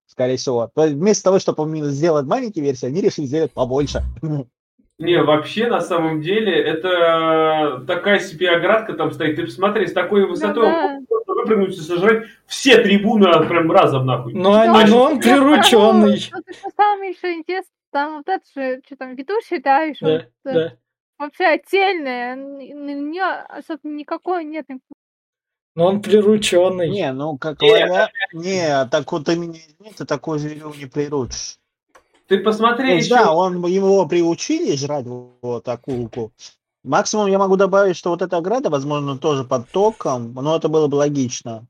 [0.07, 0.71] Скорее всего.
[0.75, 4.03] То есть вместо того, чтобы сделать маленькие версии, они решили сделать побольше.
[4.99, 9.37] Не, вообще, на самом деле, это такая себе оградка там стоит.
[9.37, 10.87] Ты посмотри, с такой высотой да.
[10.87, 14.35] он может выпрыгнуть и сожрать все трибуны а, прям разом нахуй.
[14.35, 16.19] ну, они, ну, он прирученный.
[16.19, 16.41] Что
[16.77, 20.55] самое еще интересное, там вот это же, что там, ведущий, да, еще Да, вот, э,
[20.55, 20.77] да.
[21.19, 24.67] вообще отдельная, на нее особо никакой нет.
[25.75, 26.89] Но он прирученный.
[26.89, 31.59] Не, ну, как говорят, не, так вот ты меня извини, ты такой зверю не приручишь.
[32.29, 33.09] Ты посмотри Ну, еще.
[33.09, 36.33] да, он, его приучили жрать вот акулку.
[36.85, 40.87] Максимум я могу добавить, что вот эта ограда, возможно, тоже под током, но это было
[40.87, 41.67] бы логично.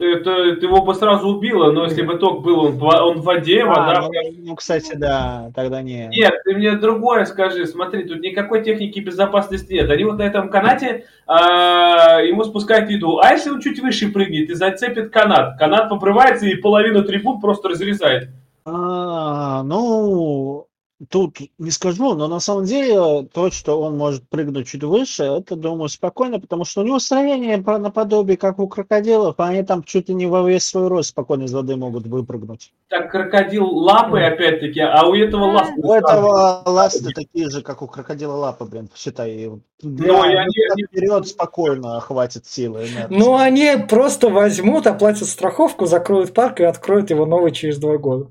[0.00, 3.64] Это, это его бы сразу убило, но если бы ток был, он, он в воде,
[3.64, 4.02] А, вода...
[4.02, 4.10] ну,
[4.44, 6.06] ну, кстати, да, тогда не.
[6.06, 7.66] Нет, ты мне другое скажи.
[7.66, 9.90] Смотри, тут никакой техники безопасности нет.
[9.90, 13.18] Они вот на этом канате а, ему спускают еду.
[13.18, 15.58] А если он чуть выше прыгнет и зацепит канат?
[15.58, 18.28] Канат попрывается и половину трибун просто разрезает.
[18.64, 20.67] А, ну,
[21.10, 25.54] тут не скажу, но на самом деле то, что он может прыгнуть чуть выше, это,
[25.54, 29.84] думаю, спокойно, потому что у него строение по- наподобие, как у крокодилов, а они там
[29.84, 32.72] чуть ли не во весь свой рост спокойно из воды могут выпрыгнуть.
[32.88, 35.72] Так крокодил лапы опять-таки, а у этого лапы.
[35.76, 39.50] У этого ласты такие же, как у крокодила лапы, блин, считай.
[39.80, 42.86] Для Ну, они- вперед спокойно хватит силы.
[43.08, 48.30] Ну, они просто возьмут, оплатят страховку, закроют парк и откроют его новый через два года.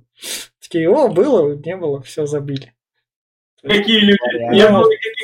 [0.68, 2.74] Такие, о, было, не было, все забили.
[3.64, 4.56] Какие люди?
[4.56, 4.84] Я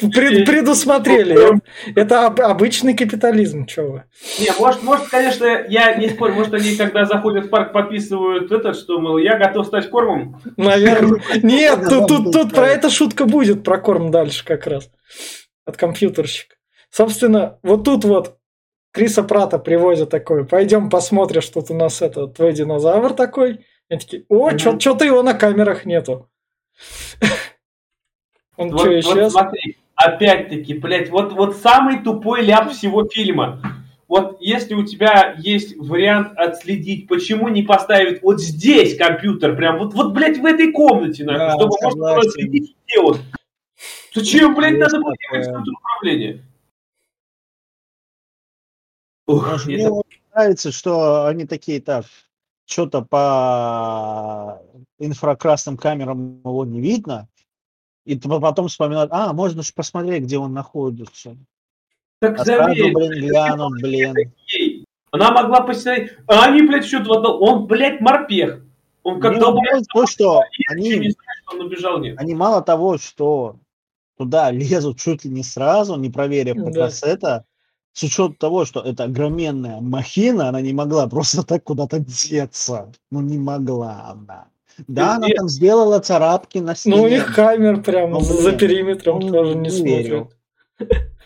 [0.10, 1.60] Пред- предусмотрели.
[1.96, 4.04] Это об- обычный капитализм, что вы.
[4.40, 8.76] Не, может, может, конечно, я не спорю, может, они, когда заходят в парк, подписывают этот,
[8.78, 10.42] что, мол, я готов стать кормом.
[10.58, 11.22] Наверное.
[11.44, 14.90] Нет, тут, тут, тут про это шутка будет, про корм дальше как раз.
[15.66, 16.56] От компьютерщика.
[16.90, 18.38] Собственно, вот тут вот
[18.92, 23.66] Криса Прата привозят такой, пойдем посмотрим, что тут у нас это, твой динозавр такой.
[23.94, 24.80] И такие, о, Мгм.
[24.80, 26.28] что-то его на камерах нету.
[28.58, 29.32] Он Вот, что, вот исчез?
[29.32, 33.62] смотри, опять-таки, блядь, вот, вот самый тупой ляп всего фильма.
[34.08, 39.94] Вот если у тебя есть вариант отследить, почему не поставить вот здесь компьютер, прям вот,
[39.94, 43.18] вот блядь, в этой комнате, нахуй, Да, чтобы можно было отследить, где он.
[44.14, 46.44] Зачем, блядь, надо было ехать в центр управления?
[49.28, 52.06] Ух, Может, это- мне вот нравится, что они такие так,
[52.74, 54.62] что-то по
[55.00, 57.28] инфракрасным камерам его не видно,
[58.06, 61.38] и потом вспоминают, а, можно же посмотреть, где он находится.
[62.20, 64.16] Так А сразу, заметь, блин, глянут, блин.
[65.12, 68.66] Она могла посмотреть, а они, блядь, что-то в одном- Он, блядь, морпех.
[69.04, 72.18] Он как Мне долбоеб, нравится то, что я не они, знаю, что он убежал, нет.
[72.20, 73.58] они мало того, что
[74.18, 76.80] туда лезут чуть ли не сразу, не проверив как Да.
[76.82, 77.46] раз это,
[77.94, 82.92] с учетом того, что это огроменная махина, она не могла просто так куда-то деться.
[83.12, 84.48] Ну, не могла она.
[84.88, 85.38] Да, она Нет.
[85.38, 86.96] там сделала царапки на стене.
[86.98, 90.28] Ну, у них камер прям Ну, за блин, периметром ну, тоже не не смотрят.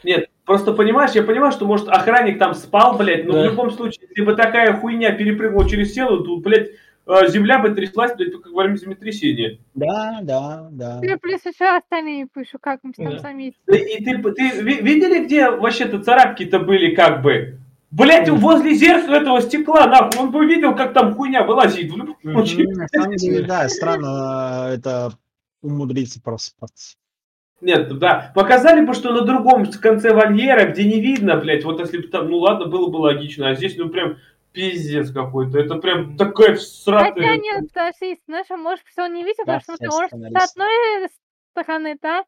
[0.03, 3.41] Нет, просто понимаешь, я понимаю, что, может, охранник там спал, блядь, но Да.
[3.41, 6.71] в любом случае, если бы такая хуйня перепрыгнула через стену, то, блядь, э,
[7.27, 9.59] земля бы тряслась, блядь, как во время землетрясения.
[9.75, 10.99] Да, да, да.
[11.03, 13.19] Я плюс еще остальные пишу, как мы там Да.
[13.19, 13.55] заметили.
[13.65, 17.59] Ты- И ты, ты ви- видели, где вообще-то царапки-то были, как бы?
[17.91, 18.39] Блядь, Мгм.
[18.39, 21.89] возле зеркала этого стекла, нахуй, он бы видел, как там хуйня вылазит.
[21.95, 25.13] Мгм, На самом деле, да, странно это
[25.61, 26.97] умудриться проспаться.
[27.61, 28.31] Нет, да.
[28.35, 32.29] Показали бы, что на другом конце вольера, где не видно, блядь, вот если бы там,
[32.29, 34.17] ну ладно, было бы логично, а здесь, ну прям
[34.57, 35.59] пиздец какой-то.
[35.59, 37.13] Это прям такая всратая...
[37.13, 40.49] Хотя нет, подожди, знаешь, может быть, он не видел, Да, потому что все может, с
[40.49, 40.61] сценаристы.
[40.63, 41.09] одной
[41.51, 42.25] стороны, да,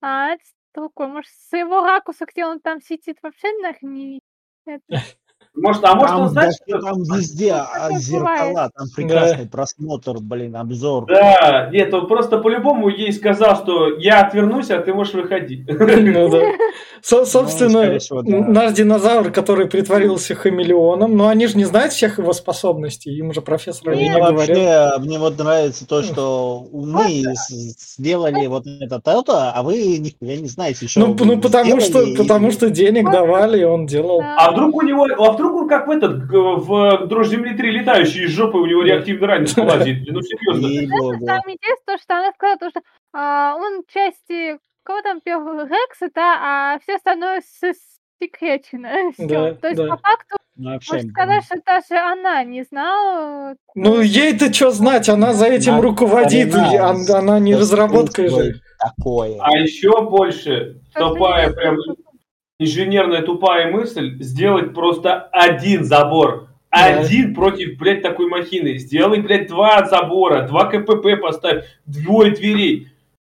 [0.00, 4.20] а с другой, может, с его ракурса, где он там сидит, вообще нахрен не
[4.66, 4.82] видит.
[5.54, 6.86] Это- Может, а может Там, он знает, да, что...
[6.86, 11.06] там везде а, зеркала, там прекрасный просмотр, блин, обзор.
[11.06, 15.66] Да, нет, он просто по-любому ей сказал, что я отвернусь, а ты можешь выходить.
[16.12, 16.40] Ну да.
[17.02, 18.38] Со- Собственно, скорее всего, да.
[18.38, 23.42] наш динозавр, который притворился хамелеоном, но они же не знают всех его способностей, им же
[23.42, 24.48] профессор не говорят.
[24.48, 30.48] Вообще, мне вот нравится то, что мы сделали вот это то-то, а вы нихуя не
[30.48, 34.20] знаете, что Ну, ну потому что, потому что денег давали, и он делал.
[34.20, 34.36] Да.
[34.38, 38.24] А вдруг у него, а вдруг он как в этот, в Дрожь Земли 3 летающий
[38.24, 39.98] из жопы, у него реактивный ранец вылазит.
[40.08, 40.66] Ну, серьезно.
[41.46, 42.80] Идея то, что она сказала, то, что
[43.12, 46.38] а, он части кого там первого Рекса, да,
[46.74, 48.88] а все остальное с- секречено.
[49.12, 49.26] Всё.
[49.26, 53.56] Да, То есть, по факту, Ну, вообще, можно сказать, что даже она не знала.
[53.74, 58.60] Ну, ей-то что знать, она за этим руководит, она, не скрыть же.
[58.78, 59.38] Такое.
[59.40, 61.76] А еще больше тупая, прям
[62.62, 66.48] инженерная тупая мысль сделать просто один забор.
[66.70, 68.78] Один против, блядь, такой махины.
[68.78, 72.88] Сделай, блядь, два забора, два КПП поставь, двое дверей.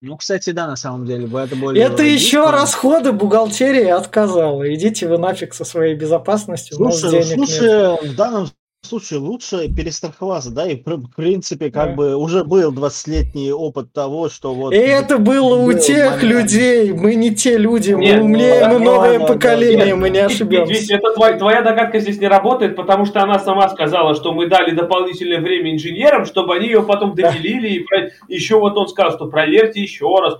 [0.02, 4.74] Ну, кстати, да, на самом деле, бы это более Это еще расходы бухгалтерии отказала.
[4.74, 7.50] Идите вы нафиг со своей безопасностью, у нас Слушай, денег нет.
[7.50, 8.48] слушай, в данном
[8.88, 11.96] Слушай, лучше перестраховаться, да, и в принципе как да.
[11.96, 14.74] бы уже был 20-летний опыт того, что вот...
[14.74, 16.24] И это было у тех момент.
[16.24, 20.20] людей, мы не те люди, Нет, мы умнее, мы новое да, поколение, да, мы не
[20.20, 20.72] ошибемся.
[20.72, 24.48] Ведь, это твоя, твоя догадка здесь не работает, потому что она сама сказала, что мы
[24.48, 28.10] дали дополнительное время инженерам, чтобы они ее потом допилили, да.
[28.28, 30.40] и еще вот он сказал, что проверьте еще раз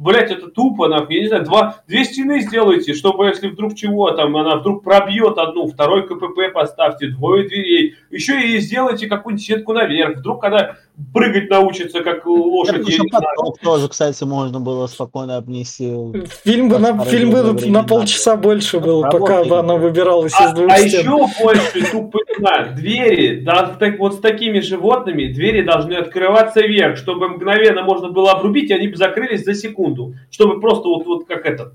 [0.00, 4.10] блять, это тупо, нахуй, я не знаю, два, две стены сделайте, чтобы, если вдруг чего,
[4.12, 9.74] там, она вдруг пробьет одну, второй КПП поставьте, двое дверей, еще и сделайте какую-нибудь сетку
[9.74, 10.76] наверх, вдруг, когда
[11.12, 12.86] прыгать научится, как лошадь.
[12.86, 15.90] Еще поток тоже, кстати, можно было спокойно обнести.
[16.44, 20.52] Фильм бы на, фильм бы на полчаса больше был, пока бы она выбиралась а, из
[20.54, 21.00] двух а стен.
[21.00, 22.74] еще больше тупына.
[22.74, 28.32] Двери, да, так, вот с такими животными, двери должны открываться вверх, чтобы мгновенно можно было
[28.32, 30.14] обрубить, и они бы закрылись за секунду.
[30.30, 31.74] Чтобы просто вот, вот как это.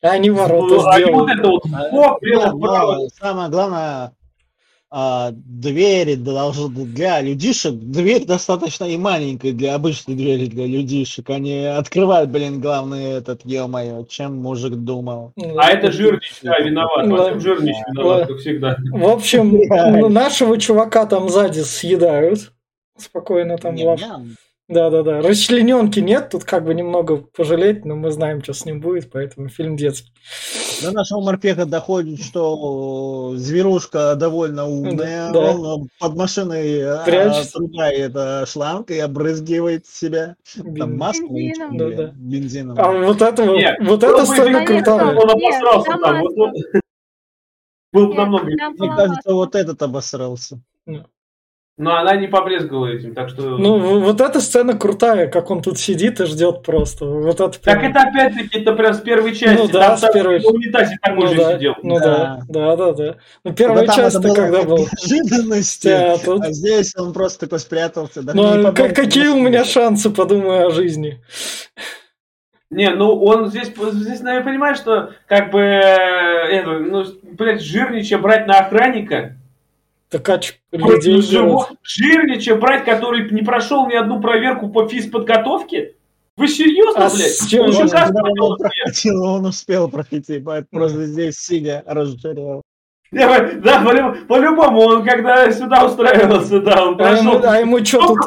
[0.00, 1.12] Они ворота ну, сделали.
[1.12, 4.12] вот это вот, о, прямо, Самое главное,
[4.94, 11.30] а, двери должны для людишек, дверь достаточно и маленькая для обычной двери для людишек.
[11.30, 15.32] Они открывают, блин, главный этот, ё-моё, чем мужик думал.
[15.36, 17.08] Ну, а это жирнич, да, виноват.
[17.08, 17.40] Да.
[17.40, 18.76] Жирнич виноват, как всегда.
[18.90, 19.58] В общем,
[20.12, 22.52] нашего чувака там сзади съедают.
[22.98, 24.02] Спокойно там лапу.
[24.68, 25.22] Да-да-да.
[25.22, 29.48] Расчлененки нет, тут как бы немного пожалеть, но мы знаем, что с ним будет, поэтому
[29.48, 30.12] фильм детский.
[30.82, 35.38] До нашего морпеха доходит, что зверушка довольно умная, да.
[35.40, 41.76] он под машиной а, отрубает а, шланг и обрызгивает себя там маску бензином.
[41.76, 42.12] Да, да.
[42.14, 42.76] бензином.
[42.78, 45.14] А вот это нет, вот это сцена крутая.
[45.14, 46.22] Он обосрался там.
[46.22, 46.50] Вот,
[47.92, 48.46] был намного.
[48.46, 50.60] Мне кажется, вот этот обосрался.
[51.82, 53.42] Но она не побрезговала этим, так что...
[53.58, 57.06] Ну, вот эта сцена крутая, как он тут сидит и ждет просто.
[57.06, 57.80] Вот это прям...
[57.80, 59.60] Так это опять-таки, это прям с первой части.
[59.60, 60.40] Ну да, с первой...
[60.40, 61.74] На унитазе такой ну, же да, сидел.
[61.82, 63.16] Ну да, да, да, да.
[63.42, 64.78] Ну первая да, часть когда был.
[64.78, 65.88] Неожиданности.
[65.88, 66.44] А, тут...
[66.44, 68.22] а здесь он просто такой спрятался.
[68.22, 71.20] Да, ну, а какие у меня шансы, подумай о жизни.
[72.70, 78.46] Не, ну он здесь, здесь, наверное, понимает, что как бы, это, ну, блядь, жирничая брать
[78.46, 79.36] на охранника,
[80.12, 80.38] так а
[80.72, 81.46] Жир,
[81.82, 85.94] Жирнича брать, который не прошел ни одну проверку по физподготовке?
[86.36, 87.36] Вы серьезно, а блядь?
[87.36, 92.62] С чем он, он, проходил, он успел пройти, просто здесь сидя разжирел.
[93.10, 93.84] Да,
[94.26, 97.42] по-любому, он когда сюда устраивался, да, он прошел.
[97.44, 98.18] А ему, а что тут?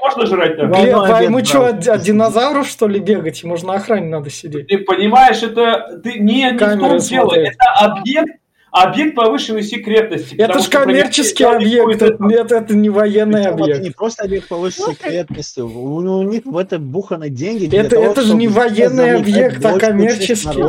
[0.00, 0.70] можно жрать там.
[0.70, 3.42] Глеб, а ему что, от динозавров, что ли, бегать?
[3.42, 4.68] Ему же на охране надо сидеть.
[4.68, 7.34] Ты понимаешь, это ты не, не в том дело.
[7.34, 8.37] Это объект,
[8.70, 10.34] объект повышенной секретности.
[10.34, 13.78] Это же коммерческий объект, это, это не военный Причем объект.
[13.78, 17.74] Это не просто объект повышенной секретности, у, у них в это буханы деньги.
[17.74, 20.62] Это, того, это же не военный объект, а коммерческий.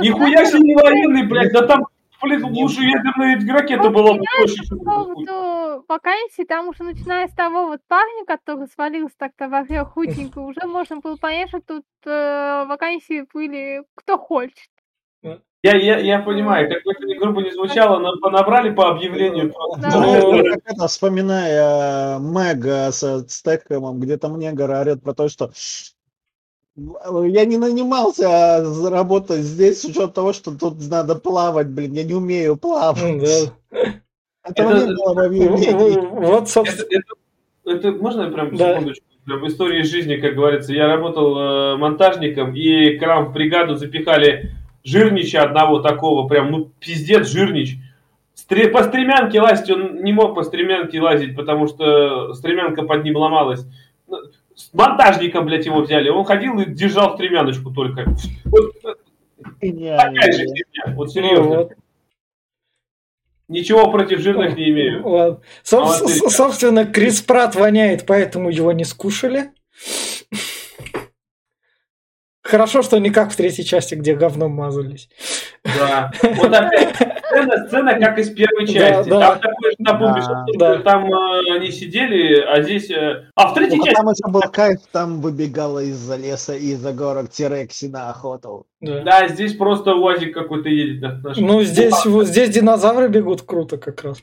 [0.00, 1.86] Нихуя себе не военный, блядь, да там
[2.22, 4.62] Блин, лучше ядерная ракета ну, была бы проще.
[4.68, 10.40] По поводу вакансий, там уже начиная с того вот парня, который свалился так-то во худенько,
[10.40, 14.68] уже можно было понять, что тут э, вакансии были кто хочет.
[15.62, 19.52] Я, я, я понимаю, как бы это ни грубо не звучало, но понабрали по объявлению.
[19.76, 25.50] Ну, как это, вспоминая Мега с Стекхэмом, где там негр орет про то, что
[26.76, 32.14] я не нанимался заработать здесь с учетом того, что тут надо плавать, блин, я не
[32.14, 33.52] умею плавать.
[34.42, 36.06] Это, не было в объявлении.
[36.06, 37.02] Вот, собственно.
[37.66, 38.74] Это, это, можно прям да.
[38.74, 39.04] секундочку?
[39.26, 44.50] В истории жизни, как говорится, я работал э, монтажником, и к нам в бригаду запихали
[44.84, 47.76] жирнича одного такого, прям, ну, пиздец, жирнич.
[48.34, 53.16] Стре по стремянке лазить он не мог по стремянке лазить, потому что стремянка под ним
[53.16, 53.66] ломалась.
[54.08, 54.16] Ну,
[54.54, 56.08] с монтажником, блядь, его взяли.
[56.08, 58.06] Он ходил и держал стремяночку только.
[58.44, 58.72] Вот,
[59.60, 60.46] такая же
[60.94, 61.44] вот серьезно.
[61.44, 61.72] Ну, вот.
[63.48, 65.06] Ничего против жирных не имею.
[65.06, 65.40] Ладно.
[65.64, 69.50] Соб- собственно, Крис Прат воняет, поэтому его не скушали.
[72.50, 75.08] Хорошо, что не как в третьей части, где говном мазались.
[75.64, 76.10] Да.
[76.22, 76.96] Вот опять
[77.30, 79.08] сцена, сцена как из первой части.
[79.08, 79.34] Да, там да.
[79.36, 80.82] такой же напомнишь, да, да.
[80.82, 82.90] там э, они сидели, а здесь...
[82.90, 83.28] Э...
[83.34, 83.96] А в третьей ну, части...
[83.96, 88.66] Там еще был кайф, там выбегала из-за леса и из-за горок Терекси на охоту.
[88.80, 89.02] Да.
[89.02, 91.02] да, здесь просто УАЗик какой-то едет.
[91.02, 94.18] На, на ну, здесь, вот, здесь динозавры бегут круто как раз.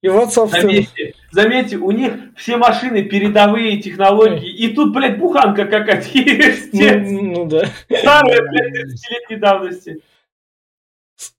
[0.00, 0.70] И вот, собственно...
[0.72, 6.72] Заметьте, заметьте, у них все машины передовые технологии, и тут, блядь, буханка какая-то есть.
[6.72, 7.68] Ну, ну да.
[7.98, 10.02] Старая, блядь, 30-летней давности.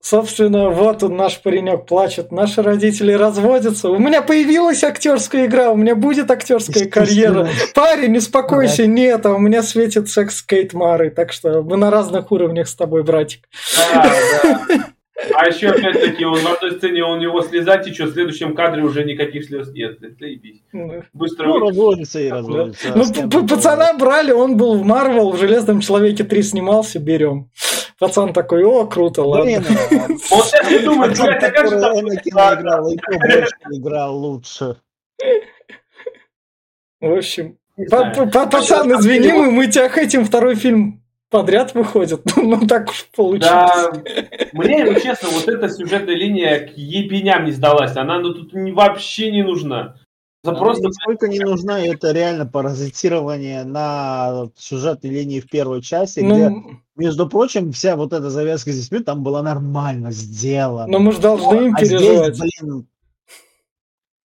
[0.02, 3.90] Собственно, вот он, наш паренек плачет, наши родители разводятся.
[3.90, 7.48] У меня появилась актерская игра, у меня будет актерская карьера.
[7.74, 11.90] Парень, успокойся, нет, а у меня светит секс с Кейт Марой, так что мы на
[11.92, 13.48] разных уровнях с тобой, братик.
[15.36, 19.04] А еще, опять-таки, он в одной сцене, у него слеза течет, в следующем кадре уже
[19.04, 20.00] никаких слез нет.
[20.20, 20.62] Заебись.
[20.72, 22.94] Ну, Быстро ну, разводится и разводится.
[22.96, 27.50] Ну, пацана брали, он был в Марвел, в Железном Человеке 3 снимался, берем.
[28.00, 29.52] Пацан такой, о, круто, ладно.
[30.30, 34.78] Вот сейчас не думаю, это как же играл, и больше играл лучше.
[37.02, 37.58] В общем,
[37.90, 40.99] пацан, извини, мы тебя хотим второй фильм
[41.30, 42.22] подряд выходит.
[42.36, 43.46] Ну, так уж получилось.
[43.50, 43.92] Да,
[44.54, 47.96] мне, ну, честно, вот эта сюжетная линия к ебеням не сдалась.
[47.96, 49.96] Она ну, тут вообще не нужна.
[50.44, 50.90] За просто...
[50.92, 56.36] Сколько не нужна, это реально паразитирование на сюжетной линии в первой части, ну...
[56.36, 60.88] где, между прочим, вся вот эта завязка с детьми там была нормально сделана.
[60.88, 62.36] Но мы же должны им а переживать.
[62.36, 62.88] Здесь, блин,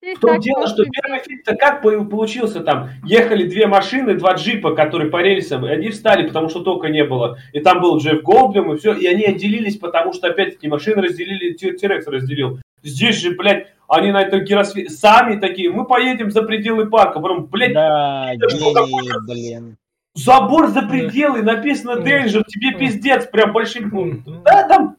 [0.02, 2.90] в том дело, что первый фильм-то как получился там?
[3.04, 7.04] Ехали две машины, два джипа, которые по рельсам, и они встали, потому что тока не
[7.04, 7.38] было.
[7.52, 11.52] И там был Джефф Голдблюм, и все, и они отделились, потому что, опять-таки, машины разделили,
[11.52, 12.58] Тирекс разделил.
[12.82, 17.46] Здесь же, блядь, они на этом гиросфере сами такие, мы поедем за пределы парка, прям,
[17.46, 19.76] блядь, да, гений, блин.
[20.14, 24.24] Забор за пределы, написано Danger, тебе пиздец, прям большим.
[24.44, 24.96] Да, там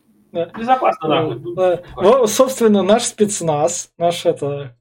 [0.57, 2.27] безопасно, нахуй.
[2.27, 4.75] Собственно, наш спецназ, наш это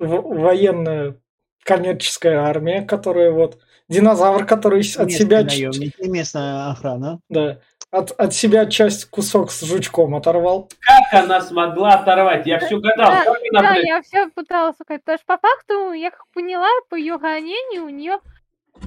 [0.00, 1.16] военная
[1.62, 5.42] коммерческая армия, которая вот динозавр, который от себя...
[5.42, 7.20] Наемники, местная охрана.
[7.28, 7.60] Да.
[7.90, 10.68] От, от себя часть кусок с жучком оторвал.
[10.80, 12.46] Как она смогла оторвать?
[12.46, 13.10] Я все гадал.
[13.10, 13.84] Да, она, да блядь...
[13.84, 15.02] я все пыталась сказать.
[15.02, 18.20] Потому что по факту, я как поняла, по ее ранению у нее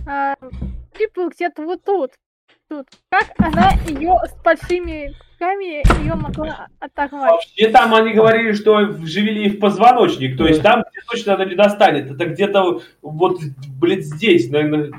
[0.08, 0.36] а,
[0.98, 2.12] типа где-то вот тут.
[2.74, 2.88] Тут.
[3.10, 5.14] Как она ее с большими
[5.44, 7.32] руками ее могла оторвать.
[7.32, 11.54] Вообще там они говорили, что вживили в позвоночник, то есть там где точно она не
[11.54, 12.10] достанет.
[12.10, 13.40] Это где-то вот,
[13.80, 14.92] блядь, здесь, наверное,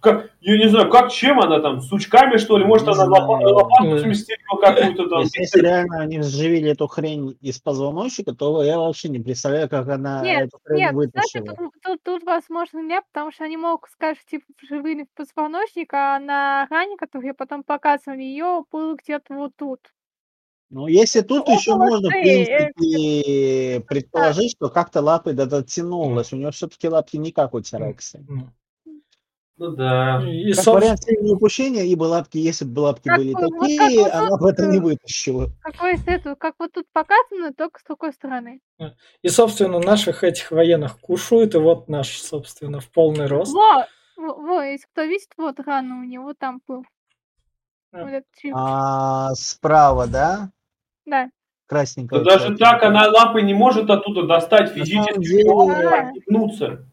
[0.00, 2.64] как, я не знаю, как, чем она там, сучками, что ли?
[2.64, 5.22] Может, она лопату сместила какую-то там?
[5.22, 10.22] Если реально они сживили эту хрень из позвоночника, то я вообще не представляю, как она
[10.22, 11.42] нет, эту хрень нет, вытащила.
[11.42, 15.92] Кстати, тут, тут, тут, возможно, нет, потому что они могут сказать, типа, вживили в позвоночник,
[15.94, 19.80] а на ране, которую потом показывали, ее было где-то вот тут.
[20.70, 26.32] Ну, если тут ну, еще можно, в принципе, предположить, что как-то лапы дотянулась.
[26.32, 28.24] У нее все-таки лапки не как у Терекса.
[29.64, 30.22] Ну да.
[30.26, 30.76] И, как собственно...
[30.76, 34.50] вариант среднего упущения, ибо лапки, если бы лапки как, были вот такие, вот она бы
[34.50, 35.48] это не вытащила.
[35.62, 38.60] Какой это, как вот тут показано, только с такой стороны.
[39.22, 43.54] И, собственно, наших этих военных кушают, и вот наш, собственно, в полный рост.
[43.54, 43.86] Во,
[44.16, 46.84] во, если кто видит, вот рана у него там был.
[47.92, 50.50] Вот а, справа, да?
[51.06, 51.30] Да.
[51.66, 52.20] Красненькая.
[52.20, 56.12] Да даже так она лапы не может оттуда достать физически, деле...
[56.58, 56.84] Да,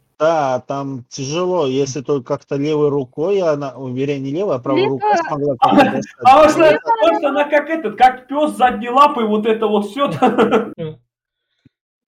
[0.66, 4.92] там тяжело, если только как-то левой рукой, она, вернее, не левой, а правой Либо...
[4.92, 5.70] рукой смогла А,
[6.24, 10.06] а может, может, она как этот, как пес задней лапой, вот это вот все.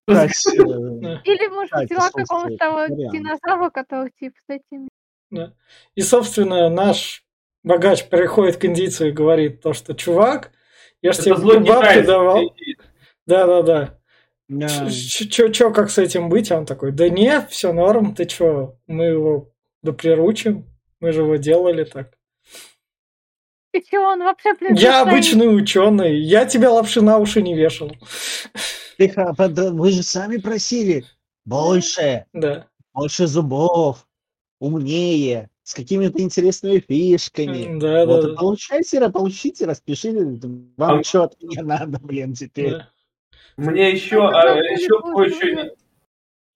[0.06, 4.88] Или, может быть, взяла какого-то динозавра, который типа с этими.
[5.94, 7.24] И, собственно, наш
[7.62, 10.52] богач приходит к индийцу и говорит то, что чувак,
[11.02, 12.54] я ж тебе бабки давал.
[14.49, 14.90] Да-да-да.
[14.90, 16.51] Чё, как с этим быть?
[16.53, 19.51] А он такой, да нет, все норм, ты чё, мы его
[19.82, 20.66] да приручим,
[21.01, 22.12] мы же его делали так.
[23.72, 27.90] И чё, он вообще Я обычный ученый, я тебя лапши на уши не вешал.
[28.99, 31.05] Тихо, вы же сами просили
[31.45, 32.68] больше, да.
[32.92, 34.07] больше зубов,
[34.61, 37.80] умнее, с какими-то интересными фишками.
[37.80, 38.34] Да, вот, да.
[38.34, 40.38] Получайте, получите, распишите,
[40.76, 41.03] вам а...
[41.03, 42.70] что от меня надо, блин, теперь.
[42.70, 42.90] Да.
[43.57, 45.72] Мне еще, а, еще кое-что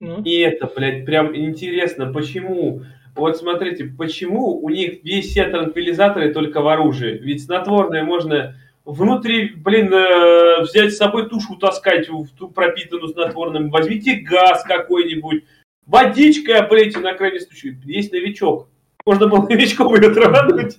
[0.01, 0.22] ну?
[0.22, 2.82] и это, блядь, прям интересно, почему
[3.18, 7.18] вот смотрите, почему у них весь все транквилизаторы только в оружии?
[7.18, 13.70] Ведь снотворное можно внутри, блин, э, взять с собой тушу таскать, в ту пропитанную снотворным.
[13.70, 15.45] Возьмите газ какой-нибудь,
[15.84, 17.76] водичкой облейте на крайний случай.
[17.84, 18.68] Есть новичок.
[19.05, 20.78] Можно было новичком ее травануть.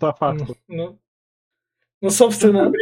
[0.00, 0.56] По факту.
[0.68, 0.98] Ну,
[2.00, 2.72] ну собственно,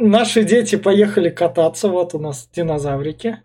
[0.00, 3.42] Наши дети поехали кататься, вот у нас динозаврики.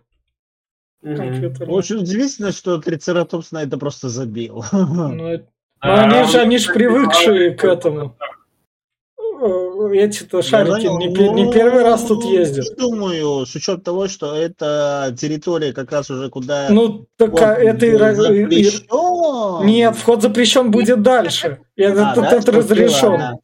[1.02, 1.66] Угу.
[1.68, 4.64] Очень удивительно, что Трицератопс на это просто забил.
[4.72, 5.38] Ну,
[5.80, 8.16] а, они же, они же привыкшие к этому.
[9.40, 12.74] Э, эти-то шарики не, не первый раз тут ездят.
[12.78, 16.68] Думаю, с учетом того, что это территория как раз уже куда...
[16.70, 19.66] Ну, так а это запрещен.
[19.66, 21.60] Нет, вход запрещен будет дальше.
[21.76, 23.18] Это, а, это, это разрешен.
[23.18, 23.34] Да,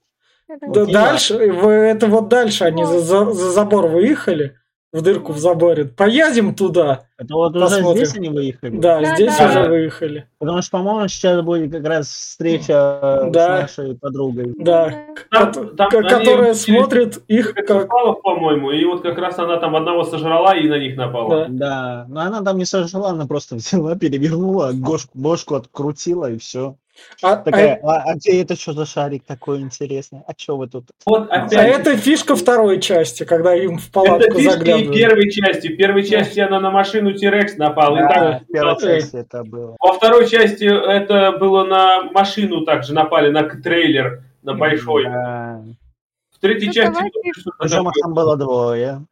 [0.87, 4.57] дальше, это вот дальше они за, за, за забор выехали,
[4.93, 5.87] в дырку в заборе.
[5.87, 7.05] Поедем туда.
[7.17, 8.05] Это вот уже Посмотрим.
[8.05, 8.77] здесь они выехали?
[8.77, 9.49] Да, Да, здесь да.
[9.49, 10.27] уже выехали.
[10.39, 13.67] Потому что, по-моему, сейчас будет как раз встреча Да.
[13.69, 14.53] с нашей подругой.
[14.59, 14.93] Да,
[15.31, 17.89] Там- ко- там ко- они которая через- смотрит их как...
[18.23, 21.47] По-моему, и вот как раз она там одного сожрала и на них напала.
[21.49, 21.49] Да.
[21.49, 26.77] Да, но она там не сожрала, она просто взяла, перевернула, гошку, бошку открутила и все.
[27.23, 30.23] А, Такая, а- а, а где это что за шарик такой интересный?
[30.27, 30.91] А что вы тут?
[31.07, 31.81] Вот а опять.
[31.81, 34.93] это фишка второй части, когда им в Это палатку фишки и заглядывают.
[34.95, 35.69] первой части.
[35.69, 37.99] В первой части она на машину Тирекс напала.
[37.99, 39.77] Да, так в первой части это было.
[39.81, 45.05] Во второй части это было на машину также напали, на трейлер, на большой.
[45.05, 45.65] Да.
[46.31, 47.21] В третьей Ну, части давайте.
[47.59, 49.07] Причем их там было двое.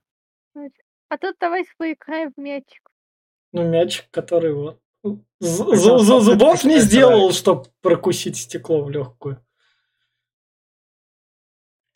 [1.09, 2.91] А тут давайте поиграем в мячик.
[3.53, 4.80] Ну, мячик, который вот...
[5.41, 9.39] Зубов не сделал, чтобы прокусить стекло в легкую.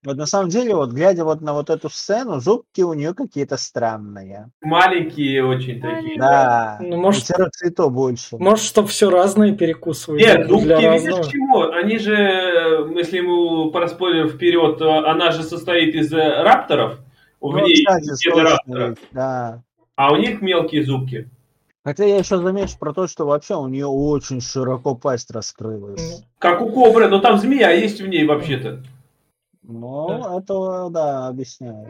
[0.05, 3.57] Вот на самом деле, вот глядя вот на вот эту сцену, зубки у нее какие-то
[3.57, 4.50] странные.
[4.61, 6.18] Маленькие очень такие.
[6.18, 6.76] Да.
[6.82, 8.36] Ну, может, цветов больше.
[8.36, 10.22] может, чтобы все разное перекусывают.
[10.22, 11.22] Нет, зубки, для видишь, разного.
[11.22, 11.62] к чему?
[11.70, 16.98] Они же, э, если мы проспорим вперед, то она же состоит из э, рапторов,
[17.40, 19.62] в Ну, ней кстати, раптора, да.
[19.96, 21.30] а у них мелкие зубки.
[21.85, 26.24] Хотя я еще замечу про то, что вообще у нее очень широко пасть раскрылась.
[26.39, 28.82] Как у кобры, но там змея есть в ней вообще-то.
[29.62, 31.87] Ну, это, да, объясняю.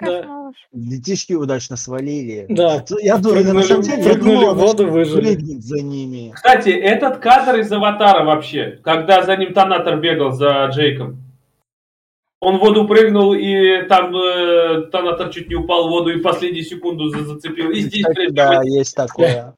[0.00, 0.52] Да.
[0.72, 2.46] Детишки удачно свалили.
[2.48, 2.84] Да.
[3.00, 5.34] Я думаю, на самом деле, я думал, воду, выжили.
[5.58, 6.30] за ними.
[6.32, 11.18] Кстати, этот кадр из «Аватара» вообще, когда за ним Тонатор бегал за Джейком.
[12.40, 16.64] Он в воду прыгнул, и там э, Тонатор чуть не упал в воду и последнюю
[16.64, 17.70] секунду за- зацепил.
[17.70, 19.54] И здесь, Кстати, да, есть такое.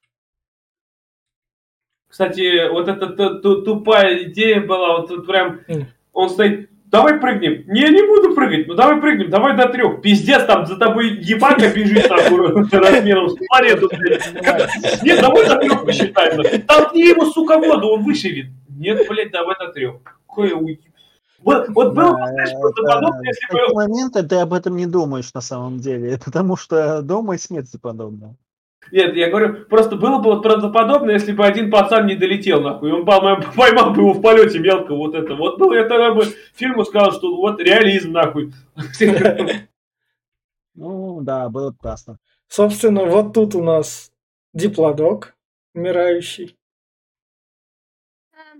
[2.09, 5.87] Кстати, вот эта ту- ту- тупая идея была, вот тут прям М.
[6.12, 7.64] он стоит, давай прыгнем.
[7.68, 10.03] Не, не буду прыгать, ну давай прыгнем, давай до трех.
[10.03, 15.03] Пиздец, там за тобой ебака бежит нахуй размером с планету, блядь.
[15.05, 16.62] Нет, давай до трех посчитаем.
[16.66, 18.47] Толкни его, сука, воду, он вышибет.
[18.68, 19.95] Нет, блядь, давай до трех.
[20.26, 20.80] Какое уй-
[21.45, 23.74] Вот, вот было бы, знаешь, это- подобное, В если такие бы...
[23.74, 28.36] моменты ты об этом не думаешь на самом деле, потому что дома и смерти подобно.
[28.90, 32.93] Нет, я говорю, просто было бы вот правдоподобно, если бы один пацан не долетел, нахуй.
[32.93, 35.34] Он поймал, поймал бы его в полете мелко, вот это.
[35.34, 36.24] Вот, ну, я тогда бы
[36.55, 38.53] фильму сказал, что вот реализм, нахуй.
[40.74, 42.18] Ну, да, было бы классно.
[42.49, 44.11] Собственно, вот тут у нас
[44.55, 45.34] диплодок
[45.74, 46.57] умирающий.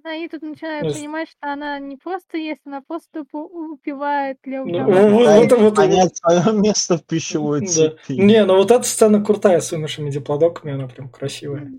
[0.05, 3.37] А, Они тут начинают Ну, с- понимать, что она не просто ест, она просто тупо
[3.37, 7.67] убивает для Ну, вот- Да, вот- вот- понять свое место в пищевой Да.
[7.67, 8.13] цепи.
[8.13, 11.71] Не, ну вот эта сцена крутая с вымершими диплодоками, она прям красивая.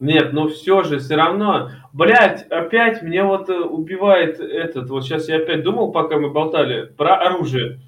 [0.00, 1.70] Нет, ну все же, все равно.
[1.92, 4.90] Блять, опять мне вот э, убивает этот.
[4.90, 7.78] Вот сейчас я опять думал, пока мы болтали, про оружие.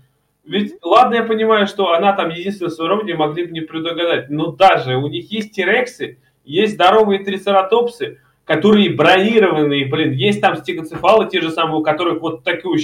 [0.44, 4.30] Ведь, ладно, я понимаю, что она там единственное в своем роде могли бы не предугадать.
[4.30, 11.28] Но даже у них есть тирексы, есть здоровые трицератопсы, которые бронированные, блин, есть там стегоцефалы
[11.28, 12.78] те же самые, у которых вот такую,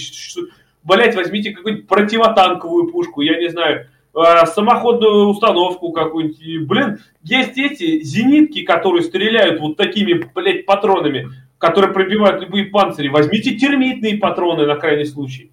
[0.83, 6.67] блять, возьмите какую-нибудь противотанковую пушку, я не знаю, э, самоходную установку какую-нибудь.
[6.69, 13.07] Блин, есть эти зенитки, которые стреляют вот такими, блядь, патронами, которые пробивают любые панцири.
[13.07, 15.53] Возьмите термитные патроны на крайний случай,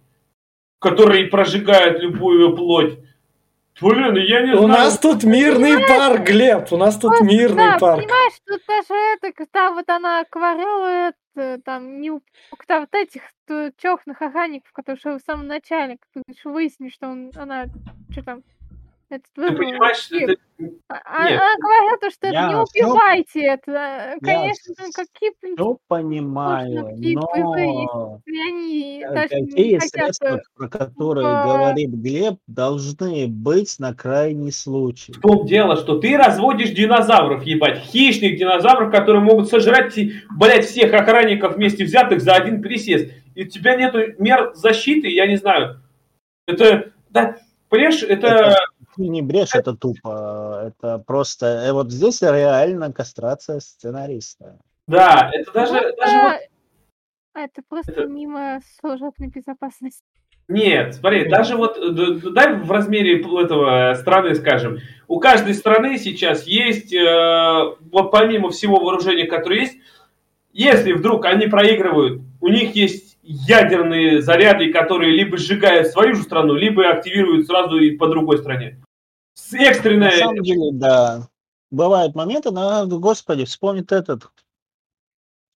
[0.80, 2.98] которые прожигают любую плоть.
[3.82, 4.68] Блин, я не У знаю.
[4.68, 8.02] нас тут мирный парк, Глеб, у нас тут Просто, мирный да, парк.
[8.02, 12.22] понимаешь, тут даже это, когда вот она акварелла, это, там, не у-
[12.58, 13.22] когда вот этих
[13.78, 17.66] чехных охранников, которые в самом начале, как ты еще выяснишь, что он, она,
[18.12, 18.42] что там,
[19.10, 20.36] этот Ты понимаешь, это-
[20.90, 21.40] а- нет.
[21.40, 24.16] Она говорит, то, что это не Я всё- убивайте это.
[24.22, 29.90] Конечно, ну, какие, блин, Все понимаю, какие боевые но они э, не какие хотят...
[30.16, 35.14] средства, э, про которые типа- говорит Глеб, должны быть на крайний случай.
[35.14, 39.98] В том дело, что ты разводишь динозавров, ебать, хищных динозавров, которые могут сожрать,
[40.38, 43.12] блядь, всех охранников вместе взятых за один присест.
[43.36, 45.82] И у тебя нету мер защиты, я не знаю.
[46.48, 47.38] Это, да,
[47.70, 48.28] понимаешь, это...
[48.28, 48.58] Это-
[48.98, 50.74] не брешь, это тупо.
[50.74, 51.46] Это просто...
[51.46, 54.58] э, Вот здесь реально кастрация сценариста.
[54.88, 56.40] Да, это даже, просто- даже вот
[57.36, 60.04] а Это просто Это- мимо служебной безопасности.
[60.50, 66.00] Нет, смотри, даже вот э, дай в размере этого э, страны, скажем, у каждой страны
[66.00, 69.78] сейчас есть, э, вот помимо всего вооружения, которое есть,
[70.52, 76.56] если вдруг они проигрывают, у них есть ядерные заряды, которые либо сжигают свою же страну,
[76.56, 78.82] либо активируют сразу и по другой стране.
[79.36, 80.12] С- На Экстренная...
[80.18, 81.30] самом деле, да.
[81.70, 84.32] Бывают моменты, но, господи, вспомнит этот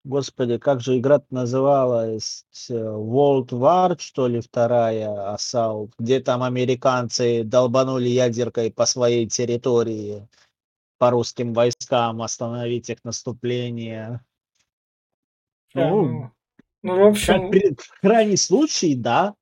[0.05, 2.45] Господи, как же игра называлась?
[2.69, 10.29] World War, что ли, вторая, Assault, где там американцы долбанули ядеркой по своей территории,
[10.99, 14.21] по русским войскам, остановить их наступление.
[15.73, 16.31] Да, Ну,
[16.83, 19.35] ну, ну, в общем, как при- в крайнем случае, да,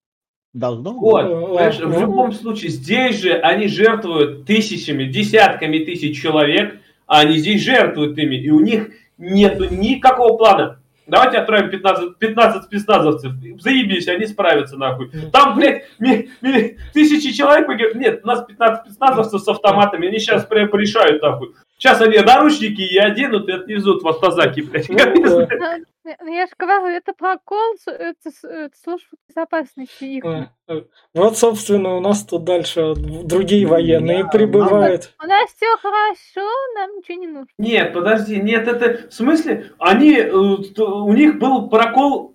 [0.53, 1.01] должно быть.
[1.01, 2.01] Вот, Ну, понимаешь, в ладно.
[2.01, 8.37] любом случае, здесь же они жертвуют тысячами, десятками тысяч человек, а они здесь жертвуют ими,
[8.37, 10.77] и у них нету никакого плана.
[11.07, 13.33] Давайте отправим 15, 15 спецназовцев.
[13.61, 15.11] Заебись, они справятся нахуй.
[15.33, 20.21] Там, блядь, ми- ми- тысячи человек погиб- Нет, у нас 15 спецназовцев с автоматами, они
[20.21, 21.49] сейчас прям порешают нахуй.
[21.79, 24.89] Сейчас они наручники и оденут и отвезут в автозаки, блядь.
[24.89, 25.49] Ну, да.
[26.03, 30.25] Ну, ну, я же говорю, это прокол это с- это службы безопасности их.
[30.25, 30.83] А, а.
[31.13, 35.13] Вот, собственно, у нас тут дальше другие военные Да, прибывают.
[35.23, 37.49] У нас все хорошо, нам ничего не нужно.
[37.59, 42.35] Нет, подожди, нет, это в смысле, они, э, у них был прокол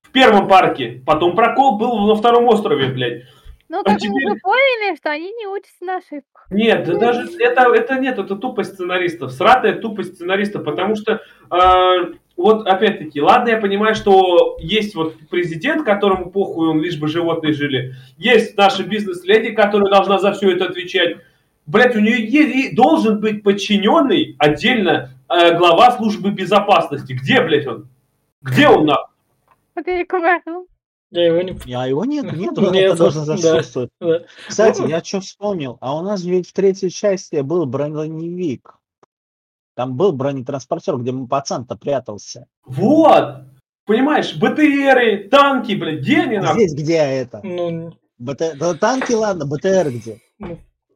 [0.00, 3.24] в первом парке, потом прокол был на втором острове, блядь.
[3.68, 6.46] Ну, А как мы теперь- уже поняли, что они не учатся на ошибках.
[6.50, 12.14] Нет, да даже это, это нет, это тупость сценаристов, сратая тупость сценаристов, потому что э,
[12.36, 17.52] вот опять-таки, ладно, я понимаю, что есть вот президент, которому похуй, он лишь бы животные
[17.52, 21.18] жили, есть наша бизнес-леди, которая должна за все это отвечать.
[21.66, 27.12] Блять, у нее е- и должен быть подчиненный отдельно э, глава службы безопасности.
[27.14, 27.88] Где, блядь, он?
[28.42, 29.14] Где он нахуй?
[29.74, 30.66] Вот я и говорю.
[31.10, 31.74] Я его не...
[31.74, 33.62] А его нет, нет, он Нет, должен да.
[34.48, 34.88] Кстати, Ну.
[34.88, 38.74] я что вспомнил, а у нас ведь в третьей части был броневик.
[39.74, 42.46] Там был бронетранспортер, где пацан-то прятался.
[42.64, 43.44] Вот!
[43.86, 46.68] Понимаешь, БТРы, танки, блядь, где они А нахуй?
[46.68, 47.40] здесь где это?
[47.42, 48.56] Ну, БТ...
[48.58, 50.20] да танки, ладно, БТР где?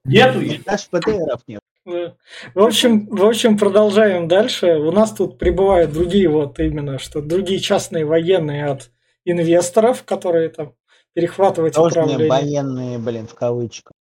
[0.05, 0.65] Нету их.
[0.65, 1.61] Даже БТРов нет.
[1.85, 2.15] да.
[2.55, 4.77] В общем, в общем, продолжаем дальше.
[4.79, 8.91] У нас тут прибывают другие вот именно, что другие частные военные от
[9.25, 10.73] инвесторов, которые там
[11.13, 12.31] перехватывать Должные управление.
[12.31, 13.93] военные, блин, в кавычках.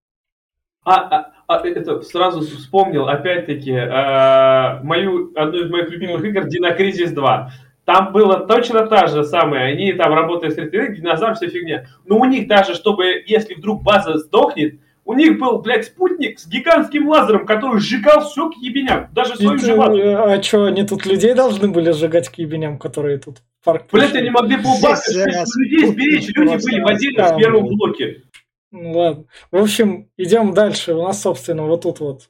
[0.85, 7.51] А, а, это сразу вспомнил, опять-таки, э, мою, одну из моих любимых игр Динокризис 2.
[7.85, 11.85] Там было точно та же самая, они там работают с РТР, динозавр, вся фигня.
[12.05, 16.45] Но у них даже, чтобы, если вдруг база сдохнет, у них был, блядь, спутник с
[16.45, 20.01] гигантским лазером, который сжигал все к ебеням, даже свою же базу.
[20.01, 24.31] а что, они тут людей должны были сжигать к ебеням, которые тут парк Блядь, они
[24.31, 28.23] могли Здесь, э, людей сберечь, люди были в отдельно в первом блоке.
[28.71, 29.25] Ну ладно.
[29.51, 30.93] В общем, идем дальше.
[30.93, 32.29] У нас, собственно, вот тут вот.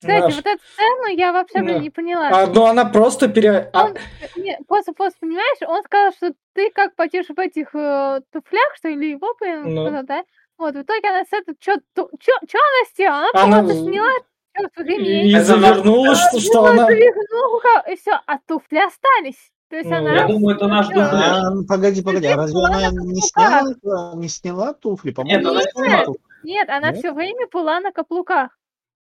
[0.00, 1.78] Кстати, наш- вот эту сцену я вообще Да.
[1.78, 2.28] не поняла.
[2.28, 3.70] А, ну она просто пере...
[3.72, 3.96] а, Он,
[4.36, 8.88] не, просто, просто, понимаешь, он сказал, что ты как потешь в этих э, туфлях, что
[8.88, 9.86] ли, его, Ну.
[9.86, 10.24] сказал, да?
[10.58, 13.28] Вот, в итоге она с этого, что она сделала?
[13.34, 14.10] Она, Она просто сняла
[14.56, 16.86] чёрт и, ремень, и Это завернулась, что, что она...
[16.86, 19.52] завернула, и все, а туфли остались.
[19.74, 20.14] То есть Ну, она...
[20.14, 20.94] Я думаю, это наш Да.
[20.94, 21.12] дубляж.
[21.32, 25.10] А, ну, погоди, погоди, а разве она не сняла, не сняла туфли?
[25.10, 26.20] По-моему, Нет, она не сняла туфли.
[26.44, 26.98] Нет, она Нет?
[26.98, 28.50] все время была на каблуках.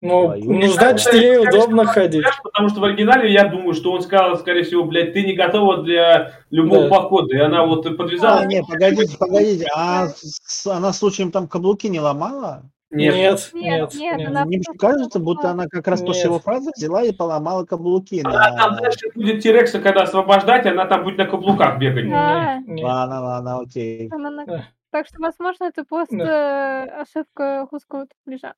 [0.00, 2.22] Ну, ну значит, ей удобно ходить.
[2.22, 5.34] дубляж, Потому что в оригинале я думаю, что он сказал, скорее всего, блядь, ты не
[5.34, 6.88] готова для любого Да.
[6.88, 7.36] похода.
[7.36, 8.44] И она вот А, подвязала.
[8.46, 12.62] не, погодите, погодите, а с- она случаем там каблуки не ломала?
[12.92, 13.14] Нет.
[13.14, 14.28] Нет, Нет, нет, нет, нет.
[14.28, 16.24] она- Мне кажется, будто она как раз после Нет.
[16.26, 18.20] его фразы взяла и поломала каблуки.
[18.24, 18.80] Она там На...
[18.82, 22.08] дальше будет Тирекса, когда освобождать, она там будет на каблуках бегать.
[22.08, 22.60] Да.
[22.68, 24.08] Ладно, ладно, окей.
[24.12, 24.64] Она на- Да.
[24.90, 28.54] Так что, возможно, это просто э, ошибка русского туфляжа.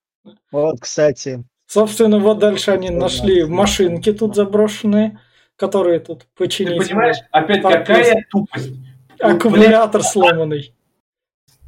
[0.51, 5.19] Вот, кстати, Собственно, вот дальше они нашли машинки тут заброшенные,
[5.57, 6.77] которые тут Ты починить.
[6.89, 8.73] понимаешь, опять Парк какая тупость.
[9.19, 10.75] Аккумулятор сломанный.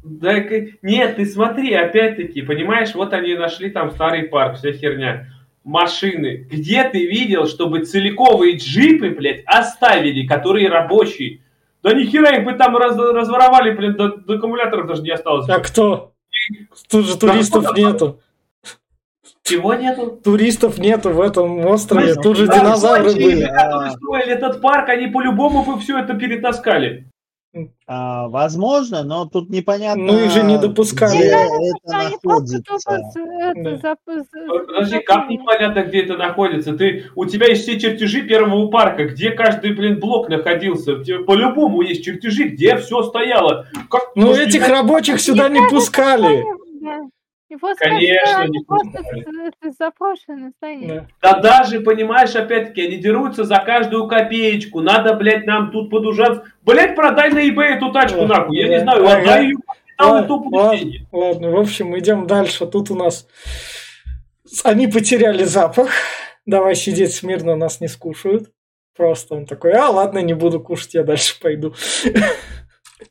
[0.09, 0.33] Да,
[0.81, 5.27] нет, ты смотри, опять-таки, понимаешь, вот они нашли там старый парк, вся херня.
[5.63, 6.47] Машины.
[6.49, 11.41] Где ты видел, чтобы целиковые джипы, блядь, оставили, которые рабочие?
[11.83, 15.47] Да нихера их бы там раз- разворовали, блин, до, до аккумуляторов даже не осталось.
[15.49, 16.13] А кто?
[16.89, 18.21] Тут же туристов нету.
[19.43, 20.19] Чего нету?
[20.23, 22.13] Туристов нету в этом острове.
[22.13, 23.45] Слушай, Тут же да, динозавры были.
[23.45, 27.05] которые строили этот парк, они по-любому бы все это перетаскали.
[27.87, 31.17] А, возможно, но тут непонятно, Ну, их же не допускали.
[31.17, 32.63] где Да, это находится.
[32.89, 33.95] это, Да.
[34.67, 36.73] Подожди, как непонятно, где это находится?
[36.77, 40.93] Ты, у тебя есть все чертежи первого парка, где каждый, блин, блок находился.
[40.93, 43.65] У тебя По-любому есть чертежи, где все стояло.
[43.89, 46.43] Как, Ну, этих не- рабочих сюда не пускали.
[46.81, 46.99] Да.
[47.55, 50.51] Просто Конечно, не просто запрошенное.
[50.61, 51.07] Да.
[51.21, 54.81] Да даже, понимаешь, опять-таки, они дерутся за каждую копеечку.
[54.81, 56.43] Надо, блядь, нам тут подужаться.
[56.63, 58.57] Блядь, продай на eBay эту тачку, Да, нахуй.
[58.57, 58.73] Я да.
[58.73, 59.17] не знаю, Ага.
[59.17, 59.55] отдай ее,
[59.97, 62.67] там Ладно, будут ладно, ладно, в общем, идем дальше.
[62.67, 63.27] Тут у нас
[64.63, 65.89] они потеряли запах.
[66.45, 68.51] Давай сидеть смирно, нас не скушают.
[68.95, 71.73] Просто он такой, а ладно, не буду кушать, я дальше пойду.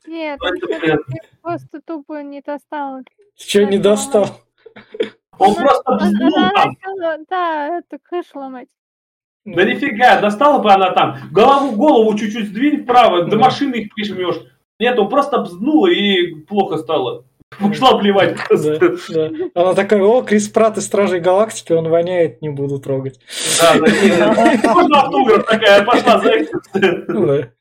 [0.07, 0.55] Нет, он
[1.43, 3.01] просто тупо не достал.
[3.37, 4.41] Че не достал?
[5.39, 5.99] Он просто.
[7.29, 8.69] Да, это крышу ломать.
[9.45, 11.19] Да нифига, достала бы она там.
[11.31, 14.41] Голову, голову чуть-чуть сдвинь вправо, до машины их прижмешь.
[14.81, 17.27] Нет, он просто бзнула и плохо стало.
[17.61, 18.79] Пошла плевать Да,
[19.09, 19.31] да.
[19.55, 23.21] Она такая, о, Крис Пратт из Стражей Галактики, он воняет, не буду трогать.
[23.61, 27.53] Да, да, можно автограф такая, пошла за.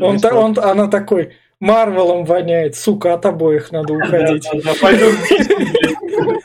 [0.00, 4.48] Он, он, она такой, Марвелом воняет, сука, от обоих надо уходить.
[4.52, 6.40] Да, да, блядь.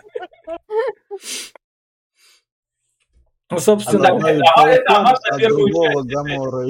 [3.52, 6.10] Ну, собственно, Она- а это она на от первую другого часть.
[6.14, 6.68] Гамора.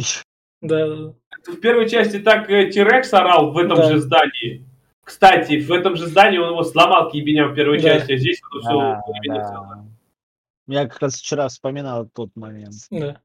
[0.61, 1.13] да, да.
[1.53, 3.89] В первой части так э, Тирекс орал в этом Да.
[3.91, 4.65] же здании.
[5.03, 7.89] Кстати, в этом же здании он его сломал к ебеням в первой Да.
[7.99, 9.85] части, а здесь он Да, все да.
[10.67, 12.73] Я как раз вчера вспоминал тот момент.
[12.89, 13.21] Да.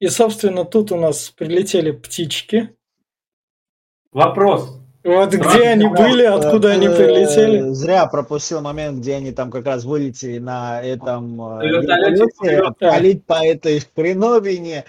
[0.00, 2.74] И, собственно, тут у нас прилетели птички.
[4.12, 4.78] Вопрос.
[5.04, 7.72] Вот Сразу где они были, откуда э, они э, прилетели.
[7.72, 13.44] Зря пропустил момент, где они там как раз вылетели на этом э, вертолете палить по
[13.44, 14.84] этой хреновине.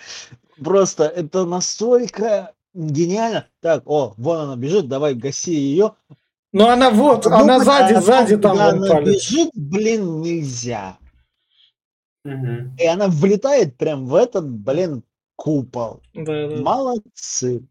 [0.63, 3.47] Просто это настолько гениально.
[3.59, 5.93] Так, о, вон она бежит, давай гаси ее.
[6.51, 9.15] Ну, она вот, она сзади, сзади там она палит.
[9.15, 10.97] бежит, блин, нельзя.
[12.23, 12.75] Мгм.
[12.77, 15.03] И она влетает прям в этот, блин,
[15.35, 16.03] купол.
[16.13, 16.55] Да, да.
[16.57, 17.63] Молодцы.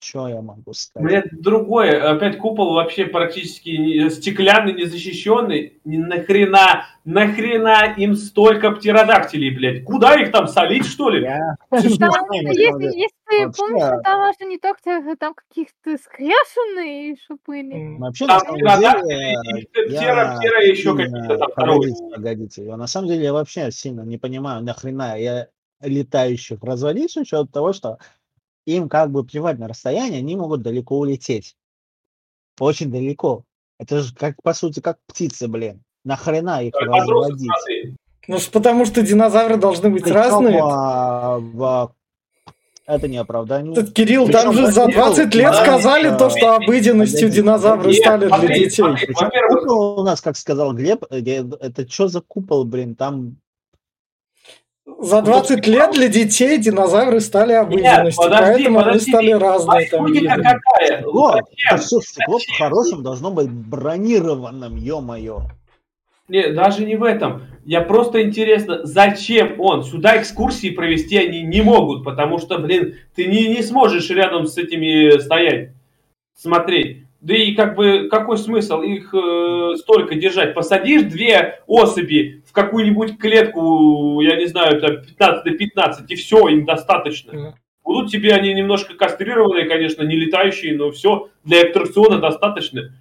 [0.00, 1.04] Что я могу сказать?
[1.08, 2.10] Блядь, другое.
[2.12, 5.80] Опять купол вообще практически не- стеклянный, незащищенный.
[5.84, 9.84] Ни нахрена, нахрена им столько птеродактилей, блядь?
[9.84, 11.22] Куда их там солить, что ли?
[11.24, 17.36] Я- если, помните, там даже не только там каких-то скряшенные еще.
[17.48, 17.98] М.
[17.98, 18.54] Вообще, на Там
[19.72, 21.48] птеродактили, еще какие-то там.
[21.56, 22.64] Погодите, погодите.
[22.64, 25.48] Я на самом деле я вообще сильно не понимаю, нахрена я
[25.80, 27.98] летающих развалить с учетом того, что
[28.76, 31.56] им как бы плевать на расстояние, они могут далеко улететь.
[32.60, 33.44] Очень далеко.
[33.78, 35.82] Это же как, по сути, как птицы, блин.
[36.04, 37.50] Нахрена их разводить?
[38.26, 40.60] Ну, потому что динозавры должны быть Причем, разные.
[40.62, 41.94] а, в-
[42.86, 43.74] Это не оправдание.
[43.74, 46.16] Тут, Кирилл, там Причем же за Кирилл, 20 лет да, сказали да.
[46.16, 48.70] то, что обыденностью динозавры Нет, стали для детей.
[48.70, 52.94] смотри, Причем Во-первых, купол у нас, как сказал Глеб, э, это что за купол, блин,
[52.94, 53.36] там
[55.00, 59.10] За 20 лет для детей динозавры стали обыденностью, подожди, поэтому они подожди.
[59.10, 59.88] стали А разные.
[59.90, 60.06] Там
[60.42, 61.04] какая?
[61.76, 62.54] все стекло Зачем?
[62.58, 65.42] по-хорошему должно быть бронированным, ё-моё.
[66.26, 67.42] Не, даже не в этом.
[67.64, 69.84] Я просто интересно, зачем он?
[69.84, 74.58] Сюда экскурсии провести они не могут, потому что, блин, ты не, не сможешь рядом с
[74.58, 75.70] этими стоять,
[76.34, 77.04] смотреть.
[77.20, 80.54] Да и как бы какой смысл их э, столько держать?
[80.54, 86.48] Посадишь две особи в какую-нибудь клетку, я не знаю, там 15 на 15, и все,
[86.48, 87.56] им достаточно.
[87.82, 92.92] Будут тебе они немножко кастрированные, конечно, не летающие, но все, для аттракциона достаточно.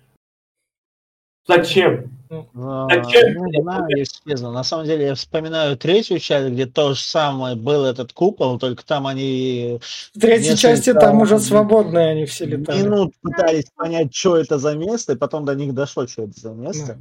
[1.46, 2.17] Зачем?
[2.30, 4.52] А, ну, не знаю, если честно.
[4.52, 8.86] На самом деле я вспоминаю третью часть, где то же самое был этот купол, только
[8.86, 9.80] там они
[10.16, 12.82] В третьей части там уже свободные они все летали.
[12.82, 16.52] минут пытались понять, что это за место, и потом до них дошло, что это за
[16.52, 17.00] место.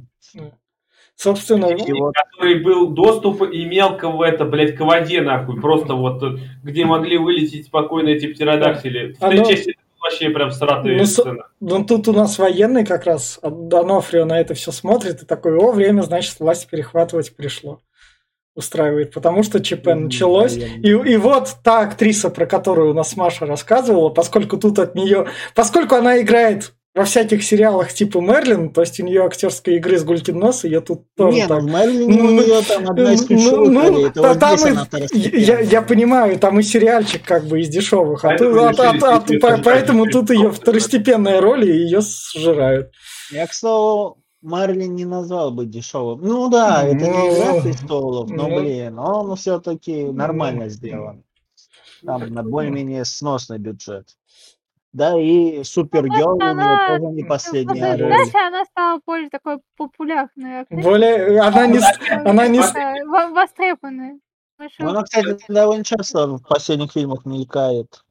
[1.15, 5.59] Собственно, И вот который был доступ и мелко в это, блядь, к воде, нахуй.
[5.59, 9.13] Просто вот, э, где могли вылететь спокойно эти птеродактили.
[9.13, 9.75] В Оно- той части
[10.09, 11.47] вообще прям сратая Ну, с- сцена.
[11.59, 15.55] ну, тут у нас военный как раз, а Донофрио на это все смотрит и такой,
[15.57, 17.79] о, время, значит, власть перехватывать пришло.
[18.55, 20.55] Устраивает, потому что ЧП началось.
[20.57, 25.27] И, и вот та актриса, про которую у нас Маша рассказывала, поскольку тут от нее,
[25.53, 30.03] поскольку она играет во всяких сериалах типа Мерлин, то есть у нее актерской игры с
[30.03, 33.13] гулькин нос, ее тут тоже Не, так ну в Мерлине у Ну, нее там одна
[33.13, 34.05] из Ну, ключевых ну, ролей.
[34.07, 37.61] Это та- вот там здесь и- она я, я понимаю, там и сериальчик как бы
[37.61, 41.63] из дешевых, а Поэтому тут- а- а- а- по- её поэтому тут ее второстепенная роль,
[41.69, 42.91] и ее сжирают.
[43.31, 46.21] Я, к слову, Марлин не назвал бы дешевым.
[46.21, 48.59] Ну да, это не Ну, игра престолов, но, ну.
[48.59, 51.23] блин, он все-таки нормально сделан.
[52.05, 54.05] Там на более-менее сносный бюджет.
[54.97, 58.13] Да, и Супергерл у Просто нее тоже не последняя После роль.
[58.25, 60.61] сдачи она стала более такой популярной.
[60.61, 60.83] актрисой.
[60.83, 61.79] Более, она не,
[62.25, 62.59] она не,
[63.31, 64.17] востребованная.
[64.79, 68.01] Ну, Она, кстати, довольно часто в последних фильмах мелькает.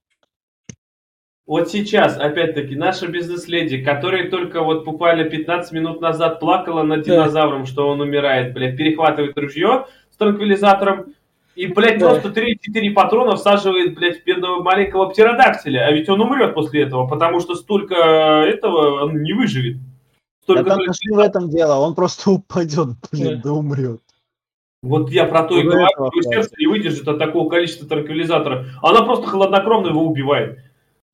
[1.45, 7.14] Вот сейчас, опять-таки, наша бизнес-леди, которая только вот буквально 15 минут назад плакала над Да.
[7.16, 11.16] динозавром, что он умирает, блядь, перехватывает ружье с транквилизатором
[11.57, 12.11] и, блядь, Да.
[12.11, 15.87] просто 3-4 патрона всаживает, блядь, в бедного маленького птеродактиля.
[15.87, 19.79] А ведь он умрет после этого, потому что столько этого он не выживет.
[19.79, 19.83] Да
[20.43, 24.01] Столько там даже не в этом дело, он просто упадет, блин, да умрет.
[24.83, 28.67] Вот я про то и говорю, что сердце не выдержит от такого количества транквилизатора.
[28.83, 30.61] Она просто хладнокровно его убивает.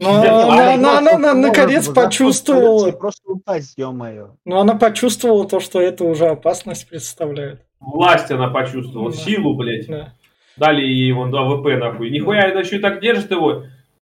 [0.01, 2.90] Ну, она, она, она, она наконец почувствовала.
[2.90, 4.30] Просто упасть, ё-моё.
[4.45, 7.61] Ну, она почувствовала то, что это уже опасность представляет.
[7.78, 9.16] Власть она почувствовала, да.
[9.16, 9.86] силу, блядь.
[9.86, 10.12] Да.
[10.57, 12.11] Дали ей вон АВП, нахуй.
[12.11, 13.64] Нихуя, она еще и так держит его.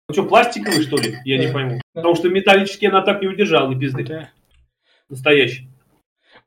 [0.09, 1.17] Ну что, пластиковый, что ли?
[1.25, 1.81] Я не пойму.
[1.93, 4.29] Потому что металлический она так не удержала, ни пизды.
[5.09, 5.67] Настоящий.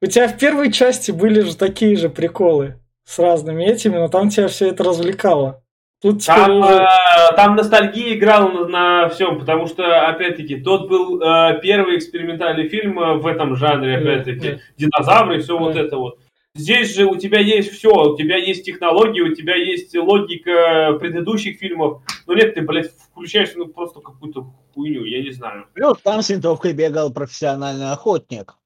[0.00, 4.30] У тебя в первой части были же такие же приколы с разными этими, но там
[4.30, 5.62] тебя все это развлекало.
[6.00, 6.72] Тут там, уже...
[6.72, 6.86] э,
[7.36, 12.98] там ностальгия играла на, на всем, потому что, опять-таки, тот был э, первый экспериментальный фильм
[12.98, 16.18] э, в этом жанре, опять-таки, динозавры и все вот это вот.
[16.56, 21.58] Здесь же у тебя есть все, у тебя есть технологии, у тебя есть логика предыдущих
[21.58, 22.02] фильмов.
[22.26, 25.66] Но нет, ты, блядь, включаешь ну, просто какую-то хуйню, я не знаю.
[25.76, 28.56] Ну, там с винтовкой бегал профессиональный охотник.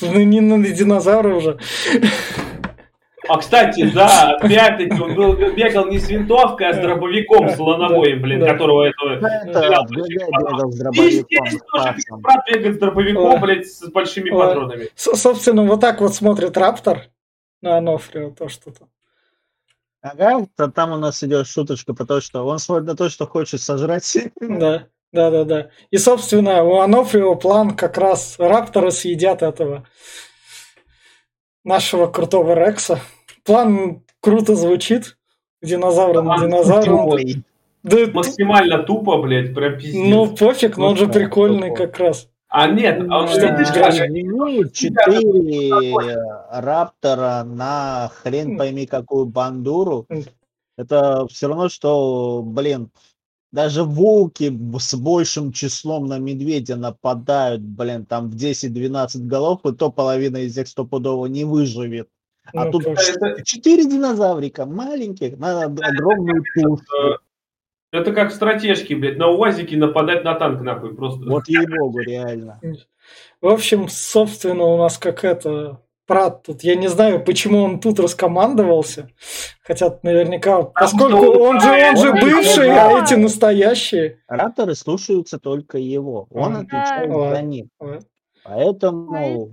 [0.00, 1.58] Ну, не на динозавра уже.
[3.26, 8.20] А, кстати, да, опять-таки, он был, бегал не с винтовкой, а с дробовиком, с лановоем,
[8.20, 8.52] блин, да.
[8.52, 9.14] которого этого...
[9.14, 12.20] Это, бегал с дробовиком.
[12.20, 14.88] брат бегает с дробовиком, блядь, с большими патронами.
[14.94, 17.08] Собственно, вот так вот смотрит Раптор
[17.64, 18.86] на Анофрио, то что-то.
[20.02, 23.60] Ага, там у нас идет шуточка про то, что он смотрит на то, что хочет
[23.62, 24.18] сожрать.
[24.38, 25.70] Да, да, да, да.
[25.90, 29.88] И, собственно, у Анофрио план как раз Рапторы съедят этого
[31.64, 33.00] нашего крутого Рекса.
[33.44, 35.16] План круто звучит.
[35.62, 37.18] Динозавр на динозавром.
[37.82, 39.94] Да, максимально тупо, блядь, прям пиздец.
[39.94, 42.28] Ну, пофиг, но он же прикольный как раз.
[42.56, 44.06] А нет, а он что ты скажешь?
[44.72, 46.16] Четыре
[46.52, 50.06] раптора на хрен пойми какую бандуру.
[50.76, 52.90] Это все равно, что, блин,
[53.50, 59.90] даже волки с большим числом на медведя нападают, блин, там в 10-12 голов, и то
[59.90, 62.08] половина из них стопудово не выживет.
[62.54, 62.84] А ну, тут
[63.44, 67.18] четыре динозаврика маленьких на огромную тушу.
[67.94, 71.24] Это как в стратежке, блядь, на УАЗике нападать на танк, нахуй, просто.
[71.30, 72.60] Вот ей-богу, реально.
[73.40, 78.00] В общем, собственно, у нас как это Прат тут, я не знаю, почему он тут
[78.00, 79.08] раскомандовался.
[79.62, 84.18] Хотя наверняка, поскольку он же, он же бывший, а эти настоящие.
[84.26, 86.26] Рапторы слушаются только его.
[86.30, 87.66] Он отвечает за них.
[88.42, 89.50] Поэтому...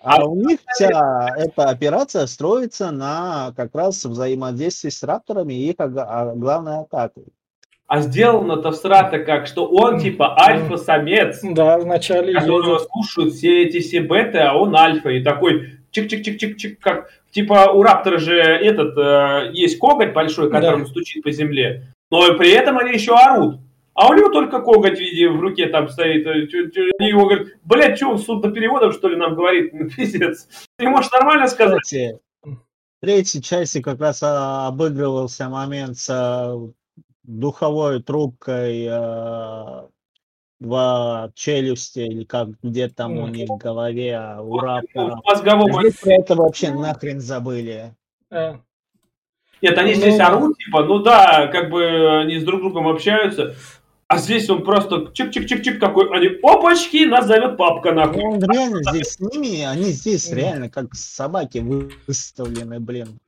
[0.00, 5.76] А у них вся эта операция строится на как раз взаимодействии с рапторами и их
[5.78, 7.26] а, главной атакой.
[7.92, 11.40] А сделано-то всрато как, что он типа альфа-самец.
[11.42, 12.88] Да, вначале Которого едет.
[12.90, 15.10] слушают все эти все беты, а он альфа.
[15.10, 20.86] И такой чик-чик-чик-чик-чик, как типа у Раптора же этот э, есть коготь большой, которым да.
[20.86, 21.92] стучит по земле.
[22.10, 23.60] Но при этом они еще орут.
[23.92, 26.26] А у него только коготь в виде в руке там стоит.
[26.26, 29.70] Они его говорят, блядь, что, судопереводом, что ли, нам говорит?
[29.94, 30.48] Пиздец.
[30.78, 31.82] Ты можешь нормально сказать?
[31.82, 32.56] Кстати, в
[33.02, 36.56] третьей части как раз а, обыгрывался момент с а,
[37.24, 39.82] духовой трубкой э,
[40.60, 44.60] в челюсти или как где там у них в голове а у.
[45.24, 47.94] Мозговом а про это вообще нахрен забыли.
[48.30, 48.54] Э.
[49.60, 53.54] Нет, они ну, здесь орут, типа, ну да, как бы они с друг другом общаются,
[54.08, 58.22] а здесь он просто чик-чик-чик-чик такой, они, опачки, нас зовет папка нахуй.
[58.22, 63.20] Ну, он реально здесь с ними, они здесь реально как собаки выставлены, блин.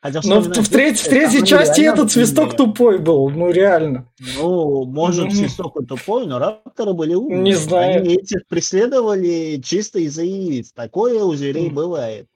[0.00, 4.08] Хотя, Но в, в, треть, в третьей части этот свисток тупой был, ну реально.
[4.36, 5.34] Ну, может, mm-hmm.
[5.34, 7.42] свисток и тупой, но рапторы были умные.
[7.42, 8.02] Не знаю.
[8.02, 10.70] Они этих преследовали чисто из-за яиц.
[10.72, 11.72] Такое у зверей mm.
[11.72, 12.28] бывает.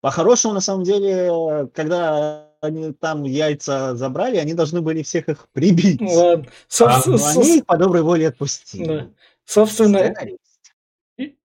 [0.00, 6.00] По-хорошему, на самом деле, когда они там яйца забрали, они должны были всех их прибить.
[6.00, 6.46] Ладно.
[6.80, 8.84] А, но они их по доброй воле отпустили.
[8.84, 9.08] Да.
[9.44, 10.14] Собственно,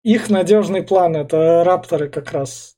[0.03, 2.77] их надежный план это рапторы как раз.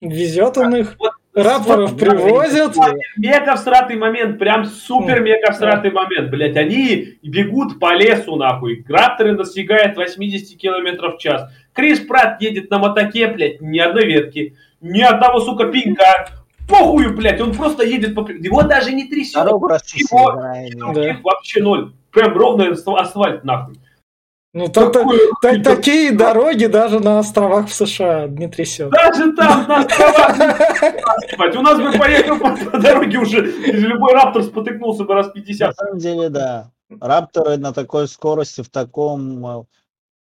[0.00, 0.96] Везет он их.
[0.98, 2.74] Вот Рапоров привозят.
[3.18, 6.56] Мега всратый момент, прям супер мега всратый момент, блять.
[6.56, 8.86] Они бегут по лесу, нахуй.
[8.88, 11.50] Рапторы достигают 80 километров в час.
[11.74, 16.30] Крис Пратт едет на мотоке, блядь, ни одной ветки, ни одного, сука, пинка.
[16.66, 18.26] Похую, блядь, он просто едет по...
[18.28, 19.34] Его даже не трясет.
[19.34, 20.32] Дорогу Его...
[20.32, 21.16] Да.
[21.22, 21.92] Вообще ноль.
[22.10, 23.74] Прям ровный асфальт, нахуй.
[24.56, 25.04] Ну, то, то,
[25.42, 28.88] то, такие дороги даже на островах в США не трясет.
[28.88, 30.38] Даже там, на островах.
[31.58, 35.68] У нас бы поехал по дороге уже, любой раптор спотыкнулся бы раз 50.
[35.68, 36.70] На самом деле, да.
[37.02, 39.66] Рапторы на такой скорости, в таком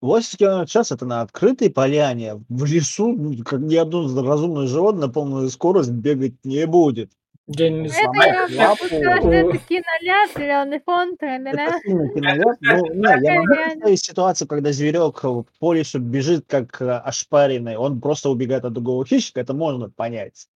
[0.01, 4.67] 80 км в час это на открытой поляне, в лесу, ну, как ни одно разумное
[4.67, 7.13] животное на полную скорость бегать не будет.
[7.49, 8.11] Я не знаю.
[8.49, 11.81] Это киноляд, зеленый фон, Это
[12.15, 12.57] киноляд.
[12.61, 15.23] Ну, не, я могу представить ситуацию, когда зверек
[15.61, 20.49] по лесу бежит как э, ошпаренный, он просто убегает от другого хищника, это можно понять.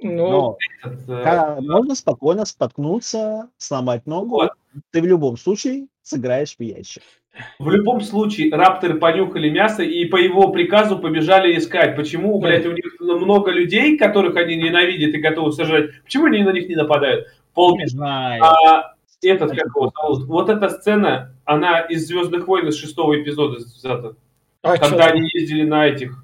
[0.00, 1.60] Ну, Но этот, э...
[1.60, 4.36] можно спокойно споткнуться, сломать ногу.
[4.36, 4.52] Вот.
[4.92, 7.02] Ты в любом случае сыграешь в ящик.
[7.58, 11.96] В любом случае, рапторы понюхали мясо и по его приказу побежали искать.
[11.96, 15.90] Почему, блядь, у них много людей, которых они ненавидят и готовы сажать?
[16.04, 17.28] Почему они на них не нападают?
[17.54, 17.78] Пол...
[17.78, 18.42] Не знаю.
[18.42, 20.28] А этот, как его зовут?
[20.28, 24.14] Вот эта сцена, она из «Звездных войн» из шестого эпизода взята.
[24.62, 26.22] А когда они ездили на этих,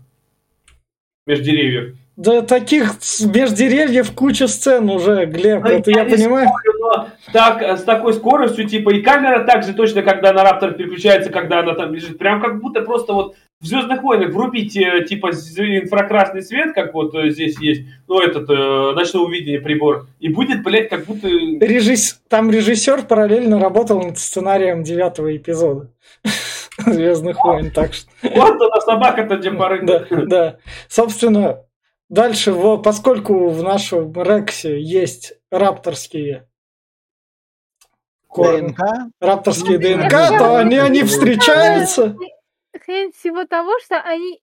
[1.26, 1.96] между деревьев.
[2.16, 2.94] Да таких
[3.34, 6.48] меж деревьев куча сцен уже, Глеб, ну, это я, я понимаю.
[6.48, 11.30] Спорю, так, с такой скоростью, типа, и камера так же точно, когда на Раптор переключается,
[11.30, 12.18] когда она там бежит.
[12.18, 17.14] Прям как будто просто вот в Звездных войнах врубить, э, типа, инфракрасный свет, как вот
[17.14, 21.26] э, здесь есть, ну, этот, э, ночного видения прибор, и будет, блядь, как будто...
[21.26, 22.20] Режисс...
[22.28, 25.90] Там режиссер параллельно работал над сценарием девятого эпизода.
[26.78, 28.10] Звездных войн, так что...
[28.22, 30.56] Вот она собака-то где Да, да.
[30.88, 31.63] Собственно,
[32.09, 36.48] Дальше, поскольку в нашем Рексе есть рапторские
[38.36, 38.80] ДНК,
[39.20, 42.16] рапторские ну, ДНК, то они, они встречаются.
[42.84, 44.40] Хрень всего того, что они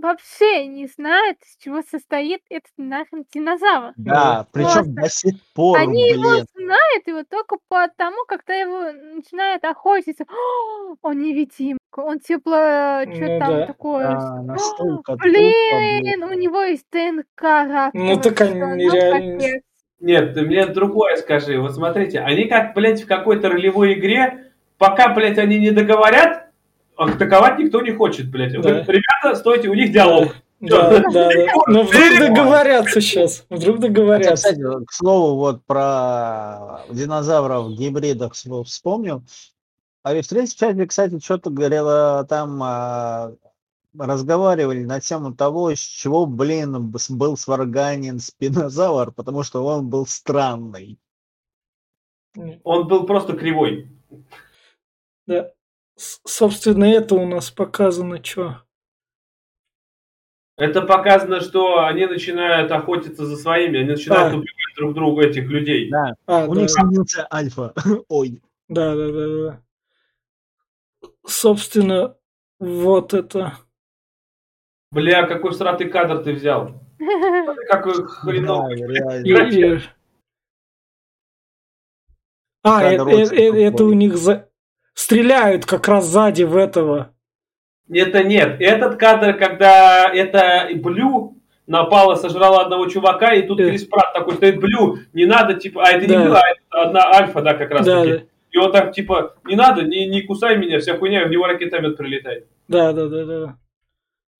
[0.00, 3.92] вообще не знают, из чего состоит этот нахрен динозавр.
[3.96, 5.78] Да, причем до сих пор.
[5.78, 6.20] Они блин.
[6.20, 10.24] его знают, его только потому, когда его начинают охотиться.
[10.24, 13.66] О, он невидимка, он тепло, что ну, там да.
[13.66, 14.08] такое.
[14.08, 17.92] Да, настолько блин, у него есть ДНК.
[17.94, 19.60] Ну так они нереально.
[20.00, 21.58] Нет, ты мне другое скажи.
[21.60, 26.47] Вот смотрите, они как, блядь, в какой-то ролевой игре, пока, блядь, они не договорят,
[26.98, 28.60] атаковать никто не хочет, блядь.
[28.60, 28.82] Да.
[28.82, 30.34] Ребята, стойте, у них диалог.
[30.60, 31.30] Да, да, да.
[31.68, 33.46] Но вдруг договорятся сейчас.
[33.48, 34.34] Вдруг договорятся.
[34.34, 39.22] Кстати, к слову, вот про динозавров гибридах вспомнил.
[40.02, 43.34] А в третьей части, кстати, что-то говорила там а,
[43.96, 50.98] разговаривали на тему того, с чего, блин, был сварганен спинозавр, потому что он был странный.
[52.64, 53.92] Он был просто кривой.
[55.28, 55.52] Да
[55.98, 58.62] собственно, это у нас показано что?
[60.56, 64.36] Это показано, что они начинают охотиться за своими, они начинают а.
[64.36, 65.88] убивать друг друга этих людей.
[65.88, 66.14] Да.
[66.26, 66.62] А, у да.
[66.62, 67.72] них сменился альфа.
[68.08, 68.42] Ой.
[68.68, 69.62] Да, да, да, да.
[71.24, 72.16] Собственно,
[72.58, 73.58] вот это.
[74.90, 76.80] Бля, какой сратый кадр ты взял.
[77.68, 78.82] Какой хреновый.
[82.64, 84.47] А, это, это, это у них за
[84.98, 87.14] стреляют как раз сзади в этого.
[87.88, 88.56] Это нет.
[88.60, 91.36] Этот кадр, когда это Блю
[91.68, 95.92] напала, сожрала одного чувака, и тут Крис Пратт такой стоит, Блю, не надо, типа, а
[95.92, 98.12] это не Блю, а это одна Альфа, да, как раз да, таки.
[98.12, 98.24] Да.
[98.50, 101.96] И он так, типа, не надо, не, не кусай меня, вся хуйня, в него ракетомет
[101.96, 102.48] прилетает.
[102.66, 103.56] Да, да, да, да.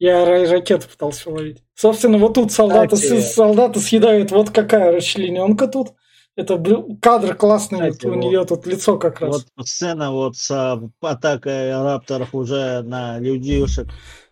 [0.01, 1.63] Я ракету пытался ловить.
[1.75, 5.91] Собственно, вот тут солдаты, солдаты съедают, вот какая расчлененка тут.
[6.39, 6.63] Это
[7.03, 9.45] кадр классный, Кстати, у вот, нее тут лицо как раз.
[9.57, 13.89] Вот сцена вот с атакой рапторов уже на людишек.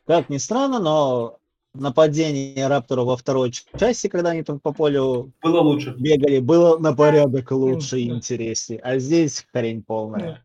[0.06, 1.38] Как ни странно, но
[1.74, 5.96] нападение рапторов во второй части, когда они там по полю было лучше.
[5.98, 8.78] бегали, было на порядок лучше и интереснее.
[8.84, 10.44] А здесь хрень полная.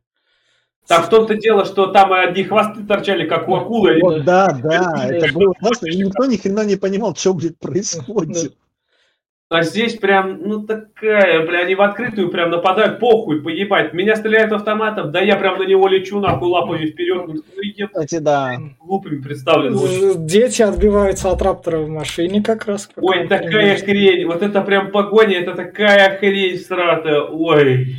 [0.88, 4.00] Так в том-то дело, что там одни хвосты торчали, как у акулы.
[4.02, 8.56] Вот, да, да, это было классно, и никто ни хрена не понимал, что, блядь, происходит.
[9.52, 13.92] А здесь прям, ну такая, бля, они в открытую прям нападают, похуй, поебать.
[13.92, 17.28] Меня стреляют автоматом, да я прям на него лечу, нахуй, лапами вперед.
[17.28, 18.54] Ну, ну Кстати, да.
[18.80, 20.16] Глупыми представлены.
[20.16, 22.90] Дети отбиваются от раптора в машине как раз.
[22.96, 27.94] Ой, такая хрень, вот это прям погоня, это такая хрень срата, ой.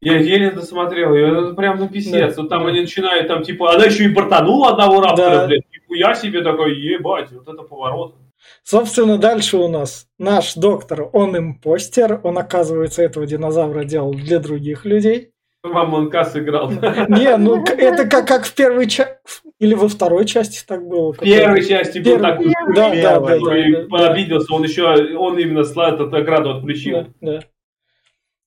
[0.00, 2.34] Я еле досмотрел ее, это прям ну писец.
[2.34, 2.40] Да.
[2.40, 5.46] Вот там они начинают, там типа, она еще и бортанула одного раптора, да.
[5.48, 5.64] блядь.
[5.70, 8.14] Нихуя себе такой, ебать, вот это поворот.
[8.62, 14.84] Собственно, дальше у нас наш доктор, он импостер, он, оказывается, этого динозавра делал для других
[14.84, 15.32] людей.
[15.62, 16.70] Вам он касс играл.
[16.72, 19.14] Не, ну это как, как в первой части,
[19.60, 21.12] или во второй части так было.
[21.12, 24.84] В первой части был такой, да, да, да, да, обиделся, он еще,
[25.16, 27.06] он именно этот ограду отключил.
[27.20, 27.40] Да, да.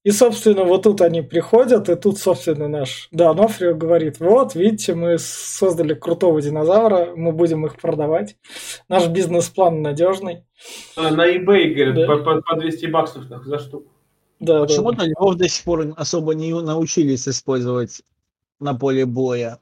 [0.05, 5.17] И, собственно, вот тут они приходят, и тут, собственно, наш Донофрио говорит, вот, видите, мы
[5.17, 8.37] создали крутого динозавра, мы будем их продавать.
[8.87, 10.45] Наш бизнес-план надежный.
[10.95, 12.05] А, на eBay, говорят, да.
[12.05, 13.91] по, по, по 200 баксов за штуку.
[14.39, 15.05] Да, Почему-то да.
[15.07, 18.03] львов до сих пор особо не научились использовать
[18.59, 19.57] на поле боя.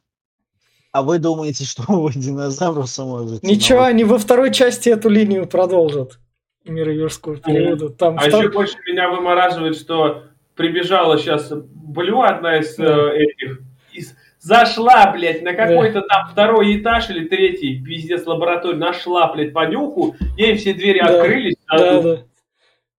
[0.92, 3.48] А вы думаете, что вы динозавров сможете?
[3.48, 6.20] Ничего, они во второй части эту линию продолжат.
[6.66, 7.92] Мира юрского периода.
[7.92, 8.44] Там а втор...
[8.44, 13.14] еще больше меня вымораживает, что прибежала сейчас Блю, одна из да.
[13.14, 19.32] э, этих, из зашла, блядь, на какой-то там второй этаж или третий, пиздец, лабораторию, нашла,
[19.32, 21.22] блядь, понюху, ей все двери Да.
[21.22, 21.56] открылись.
[21.68, 22.24] а Да, да.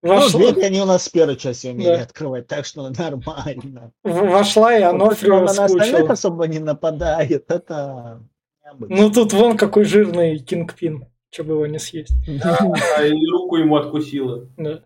[0.01, 2.01] Ну, Вошла, двери они у нас с первой части умели Да.
[2.03, 3.91] открывать, так что нормально.
[4.03, 8.21] вошла и Вот оно если он на остальных особо не нападает, это.
[8.79, 12.13] Ну тут вон какой жирный кингпин, что бы его не съесть.
[12.43, 14.47] а, и руку ему откусила.
[14.57, 14.81] Да.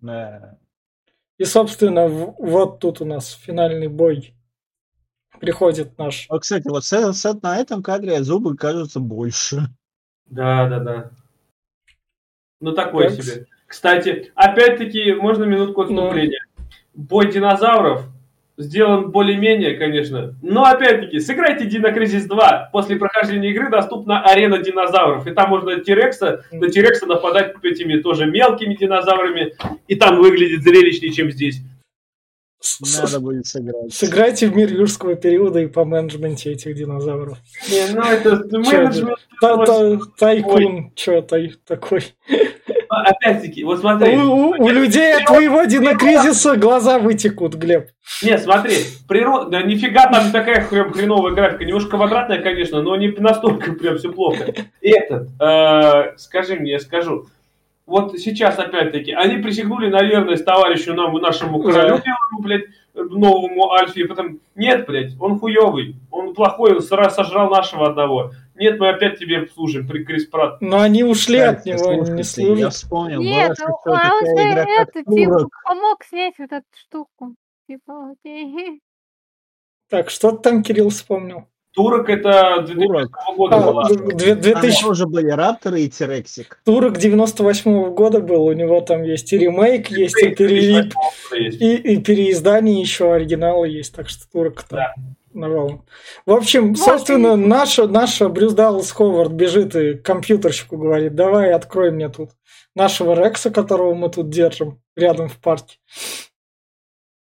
[0.00, 0.58] Да.
[1.38, 4.34] И, собственно, в- вот тут у нас финальный бой.
[5.40, 6.26] Приходит наш.
[6.28, 9.68] А, кстати, вот с- с- на этом кадре зубы кажутся больше.
[10.26, 11.10] Да, да, да.
[12.60, 13.22] Ну, такой Так.
[13.22, 13.46] себе.
[13.66, 16.44] Кстати, опять-таки, можно минутку отступления.
[16.94, 18.06] Бой динозавров
[18.58, 20.34] сделан более-менее, конечно.
[20.42, 22.70] Но, опять-таки, сыграйте Dino Crisis 2.
[22.72, 25.26] После прохождения игры доступна арена динозавров.
[25.26, 29.54] И там можно Тирекса, на Тирекса нападать этими тоже мелкими динозаврами.
[29.86, 31.60] И там выглядит зрелищнее, чем здесь.
[33.00, 33.94] Надо будет сыграть.
[33.94, 37.38] Сыграйте в мир юрского периода и по менеджменте этих динозавров.
[37.70, 39.18] Не, ну это менеджмент.
[39.40, 42.02] Та- та- Тайкун, что такой?
[42.88, 44.16] Опять-таки, вот смотри.
[44.16, 47.88] У, у- у людей от твоего динокризиса глаза вытекут, Глеб.
[48.22, 48.76] Не, смотри,
[49.06, 53.98] природа, да нифига там такая прям хреновая графика, немножко квадратная, конечно, но не настолько прям
[53.98, 54.52] все плохо.
[54.80, 57.26] Этот, э, скажи мне, я скажу,
[57.88, 62.02] вот сейчас опять-таки, они присягнули на верность товарищу нам, нашему королю Да.
[62.04, 62.64] белому, блядь,
[62.94, 68.32] новому Альфе, и потом, нет, блядь, он хуёвый, он плохой, он сра- сожрал нашего одного.
[68.56, 70.60] Нет, мы опять тебе служим, при Крис Прат.
[70.60, 72.72] Но они ушли от Кстати, него, не слушайте, Я служат.
[72.74, 74.42] вспомнил, Нет, ну, а он же
[74.80, 77.34] это, типа, помог снять вот эту штуку.
[77.68, 78.80] Типа, окей.
[79.90, 81.46] Так, что ты там, Кирилл, вспомнил?
[81.78, 83.18] Турок это 2000 Турок.
[83.36, 83.84] года А, была.
[83.88, 86.60] две- Там 2000 тоже были рапторы и тирексик.
[86.64, 90.90] Турок 98 года был, у него там есть и ремейк, есть и, пере-
[91.30, 91.60] Есть.
[91.62, 94.94] и, и переиздание еще, оригиналы есть, так что Турок там Да.
[95.32, 95.84] навалом.
[96.26, 101.52] В общем, Вот собственно, и- наша, наша Брюс Даллас Ховард бежит и компьютерщику говорит, давай
[101.52, 102.30] открой мне тут
[102.74, 105.76] нашего Рекса, которого мы тут держим рядом в парке.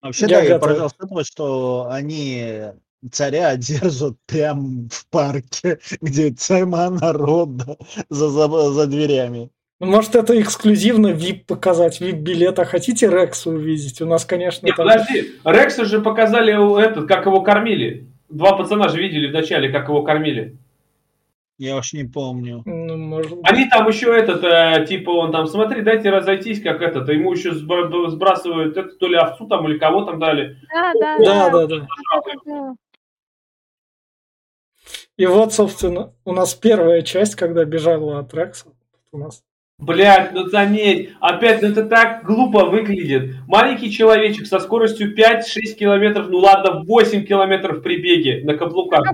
[0.02, 0.60] Вообще, Я да, я готов.
[0.62, 2.62] поражался тому, что они
[3.10, 7.76] царя держат прям в парке, где тьма народа
[8.08, 9.50] за, за, за дверями.
[9.78, 14.00] Ну, может, это эксклюзивно VIP показать, VIP-билет, а хотите Рекса увидеть?
[14.00, 14.86] У нас, конечно, Не, там...
[14.86, 18.06] подожди, Рекса же показали у- этот, как его кормили.
[18.30, 20.56] Два пацана же видели вначале, как его кормили.
[21.58, 22.62] Я уж не помню.
[22.66, 23.38] Ну, может.
[23.42, 27.54] Они там еще этот, э, типа, он там, смотри, дайте разойтись, как этот, ему еще
[27.54, 30.56] сбрасывают, это, то ли овцу там, или кого там дали.
[30.72, 31.66] Да, да, Да, да.
[31.66, 31.76] да,
[32.46, 32.74] да.
[35.16, 38.64] И вот, собственно, у нас первая часть, когда бежала от Рекса.
[38.64, 38.74] Тут
[39.12, 39.42] У нас
[39.78, 43.34] Блядь, ну заметь, опять ну, это так глупо выглядит.
[43.46, 49.04] Маленький человечек со скоростью 5-6 километров, ну ладно, 8 километров при беге на каблуках.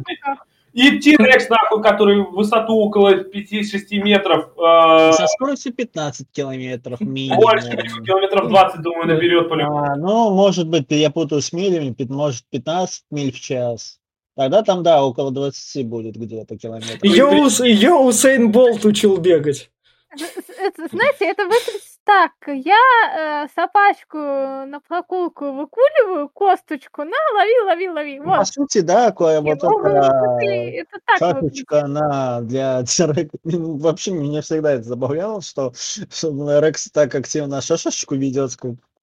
[0.73, 7.41] И Тирекс, нахуй, который в высоту около 5-6 метров, э, Со скоростью 15 километров минимум.
[7.41, 7.77] больше,
[8.07, 9.85] километров 20, думаю, наберет по-любому.
[9.85, 13.99] А, ну, может быть, я путаю с милями, может, 15 миль в час.
[14.35, 17.03] Тогда там, да, около 20 будет где-то километров.
[17.05, 17.27] Ее,
[17.69, 19.71] ее Усейн Болт учил бегать.
[20.11, 22.33] Это, знаете, это выглядит так.
[22.47, 28.19] Я э, собачку на прогулку выкуливаю, косточку, на, лови, лови, лови.
[28.19, 28.49] Ну, По Вот.
[28.49, 29.69] сути, да, кое- вот это
[31.19, 33.15] шапочка, она для Рекса.
[33.45, 38.57] Вообще, меня всегда это забавляло, что, что Рекс так активно шашечку ведет,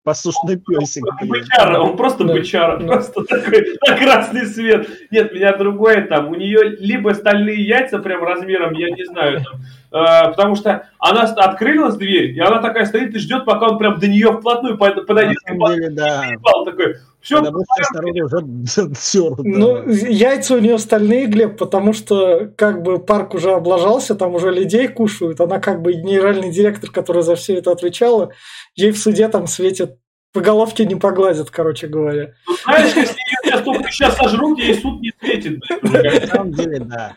[0.04, 1.04] послушный песик.
[1.22, 2.34] Он бычара, он просто Да.
[2.34, 2.88] бычара, Да.
[2.88, 4.88] просто такой на красный свет.
[5.12, 9.60] Нет, меня другое там, у нее либо стальные яйца прям размером, я не знаю, там,
[10.02, 13.78] э, потому что она с- открылась дверь, и она такая стоит и ждет, пока он
[13.78, 15.38] прям до нее вплотную под- На подойдет.
[15.46, 16.24] и самом деле, да.
[16.66, 19.44] такой, все, Потому что снаружи уже тёрто.
[19.44, 24.52] Ну, яйца у нее стальные, Глеб, потому что как бы парк уже облажался, там уже
[24.52, 25.42] людей кушают.
[25.42, 28.32] Она как бы генеральный директор, которая за все это отвечала,
[28.76, 29.98] ей в суде там светит
[30.32, 32.34] по головке не погладят, короче говоря.
[32.48, 35.60] Ну, знаешь, если ее сейчас только сейчас сожрут, ей суд не светит.
[35.82, 37.16] На самом деле, да.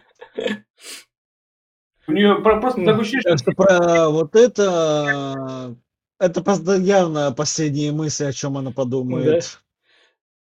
[2.09, 5.77] У нее про- просто такое ощущение, что про вот это...
[6.19, 9.59] Это постоянно последние мысли, о чем она подумает.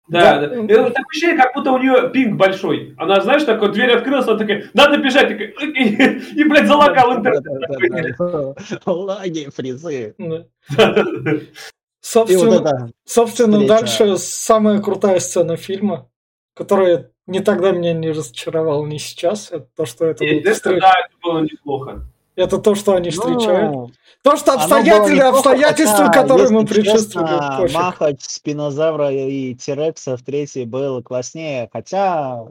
[0.10, 0.48] Да, Да.
[0.48, 0.56] да.
[0.66, 2.94] Это такое ощущение, как будто у нее пинг большой.
[2.98, 8.18] Она, знаешь, такой, дверь открылась, она такая, надо бежать, такая, и, и, блядь, залагал интернет.
[8.86, 10.16] Лаги, фризы.
[12.02, 16.10] Собственно, собственно дальше самая крутая сцена фильма,
[16.54, 19.52] которая ни тогда меня не разочаровала, ни сейчас.
[19.52, 20.82] Это то, что это встреча.
[20.82, 22.06] да, это было неплохо.
[22.36, 23.72] Это то, что они встречают.
[23.72, 23.92] Ну,
[24.24, 27.72] то, что обстоятельства, обстоятельства, которые мы предшествовали.
[27.72, 32.46] Махач, Спинозавра и Терекса в третьей был класснее, хотя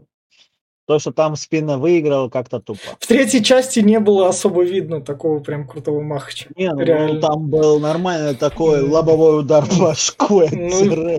[0.93, 2.81] то, что там спина выиграл, как-то тупо.
[3.01, 6.49] В третьей части не было особо видно такого прям крутого махача.
[6.55, 7.19] Не, ну, Реально.
[7.19, 10.51] там был нормальный такой лобовой удар башкой.
[10.53, 11.19] Ну,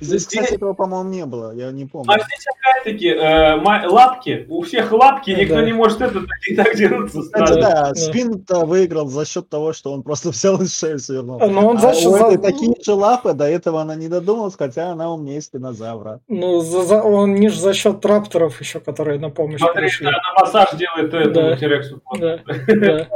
[0.00, 2.10] здесь, кстати, этого, по-моему, не было, я не помню.
[2.10, 6.20] А здесь опять-таки э, лапки, у всех лапки, никто не может это
[6.56, 7.20] так дерутся.
[7.22, 11.38] Кстати, да, спин-то выиграл за счет того, что он просто взял и шею свернул.
[11.38, 12.20] Но ну, он за счет...
[12.20, 16.20] А такие же лапы, до этого она не додумалась, хотя она умнее спинозавра.
[16.26, 20.06] Ну, он не за счет трапторов еще, которые на помощь Смотри, пришли.
[20.06, 21.20] на массаж делает да.
[21.20, 22.02] этому Терексу.
[22.18, 22.40] Да.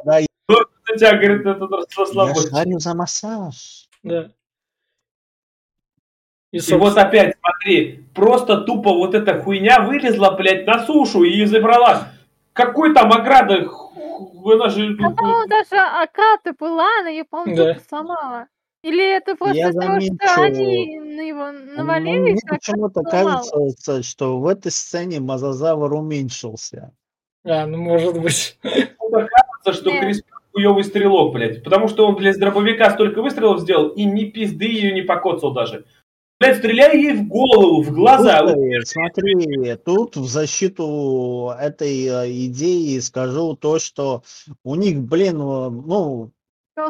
[0.05, 0.20] да.
[0.97, 2.51] тебя, говорит, этот расслабляет.
[2.51, 3.89] Я шарю за массаж.
[4.02, 4.31] Да.
[6.51, 11.44] И, и вот опять, смотри, просто тупо вот эта хуйня вылезла, блядь, на сушу и
[11.44, 12.09] забрала.
[12.55, 13.69] Какой там ограда?
[14.44, 14.97] Она же...
[14.97, 17.78] Да, по-моему, даже ограда была, она ее, по-моему, да.
[17.86, 18.47] сломала.
[18.82, 22.43] Или это просто я потому, что они на него навалились?
[22.43, 26.93] Мне почему-то кажется, что в этой сцене Мазазавр уменьшился.
[27.45, 28.59] А, ну может быть.
[28.62, 30.23] Кажется, что Крис
[30.53, 31.62] хуёвый стрелок, блядь.
[31.62, 35.85] Потому что он, блядь, дробовика столько выстрелов сделал и ни пизды ее не покоцал даже.
[36.40, 38.39] Блядь, стреляй ей в голову, в глаза.
[38.40, 44.23] Слушай, смотри, тут в защиту этой э, идеи скажу то, что
[44.62, 46.31] у них, блин, ну,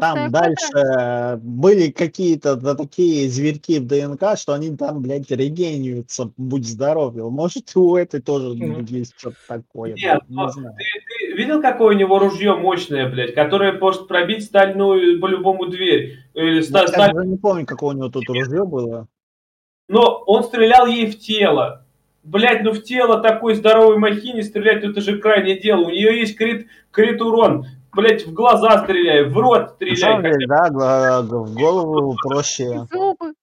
[0.00, 6.66] там дальше были какие-то да, такие зверьки в ДНК, что они там, блядь, регениются, будь
[6.66, 7.14] здоров.
[7.14, 8.80] Может, у этой тоже ну.
[8.88, 9.94] есть что-то такое.
[9.94, 10.76] Нет, не знаю.
[10.76, 16.18] Ты, ты видел, какое у него ружье мощное, блядь, которое может пробить стальную по-любому дверь?
[16.34, 17.26] Или ста- Я сталь...
[17.26, 19.08] не помню, какое у него тут ружье было.
[19.88, 21.84] Но он стрелял ей в тело.
[22.22, 25.86] Блять, ну в тело такой здоровой махине стрелять, ну это же крайнее дело.
[25.86, 27.66] У нее есть крит, крит урон
[27.98, 30.22] блядь, в глаза стреляй, в рот стреляй.
[30.22, 32.86] Деле, да, в голову проще.
[32.92, 33.34] Зубы.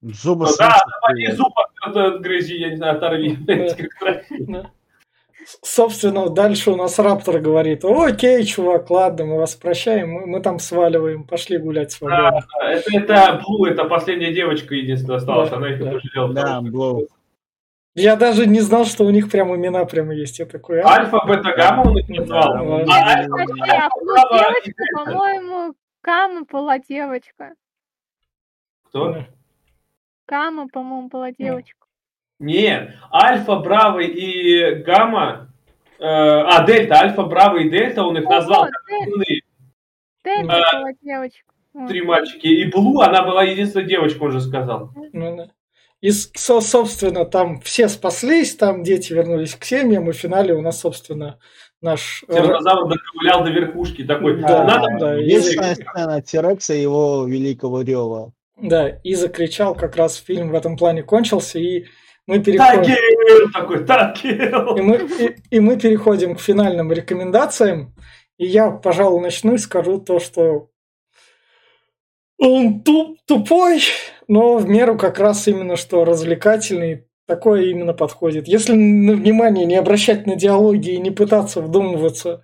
[0.00, 3.36] Зубы ну, Да, давай зуб отгрызи, я не знаю, оторви.
[5.62, 10.58] Собственно, дальше у нас Раптор говорит, окей, чувак, ладно, мы вас прощаем, мы, мы там
[10.58, 12.42] сваливаем, пошли гулять свободно.
[12.58, 15.92] Да, это, это Блу, это последняя девочка единственная осталась, да, она их да.
[15.92, 16.34] пожалела.
[16.34, 17.06] Да, Блу.
[17.96, 20.38] Я даже не знал, что у них прям имена прямо есть.
[20.38, 20.86] Я такой, а?
[20.86, 22.54] Альфа, бета, гамма он их назвал.
[22.54, 25.74] А девочка, по-моему,
[26.06, 27.54] Кама была девочка.
[28.84, 29.24] Кто?
[30.26, 31.86] Кама, по-моему, была девочка.
[32.38, 35.52] Не, Альфа, Браво и Гамма,
[35.98, 38.68] э, а, Дельта, Альфа, Браво и Дельта, он их назвал
[40.22, 41.52] Дельта а, была девочка.
[41.88, 42.46] Три мальчики.
[42.46, 44.92] И Блу, она была единственная девочка, он же сказал.
[45.12, 45.50] Ну, да.
[46.02, 50.80] И, собственно, там все спаслись, там дети вернулись к семьям, и в финале у нас,
[50.80, 51.38] собственно,
[51.80, 52.22] наш...
[52.28, 54.88] Тиранозавр доковылял до верхушки, такой, да, надо...
[55.00, 55.74] Да, Вечная и...
[55.74, 58.32] сцена Терекса и его великого рева.
[58.60, 61.86] Да, и закричал, как раз фильм в этом плане кончился, и
[62.26, 62.82] мы переходим...
[62.82, 63.52] Тагил!
[63.54, 64.76] Такой, Тагил!
[64.76, 67.94] И мы, и, и мы переходим к финальным рекомендациям,
[68.36, 70.68] и я, пожалуй, начну и скажу то, что
[72.38, 73.80] он туп, тупой,
[74.28, 78.48] но в меру как раз именно что развлекательный, такое именно подходит.
[78.48, 82.42] Если на внимание не обращать на диалоги и не пытаться вдумываться,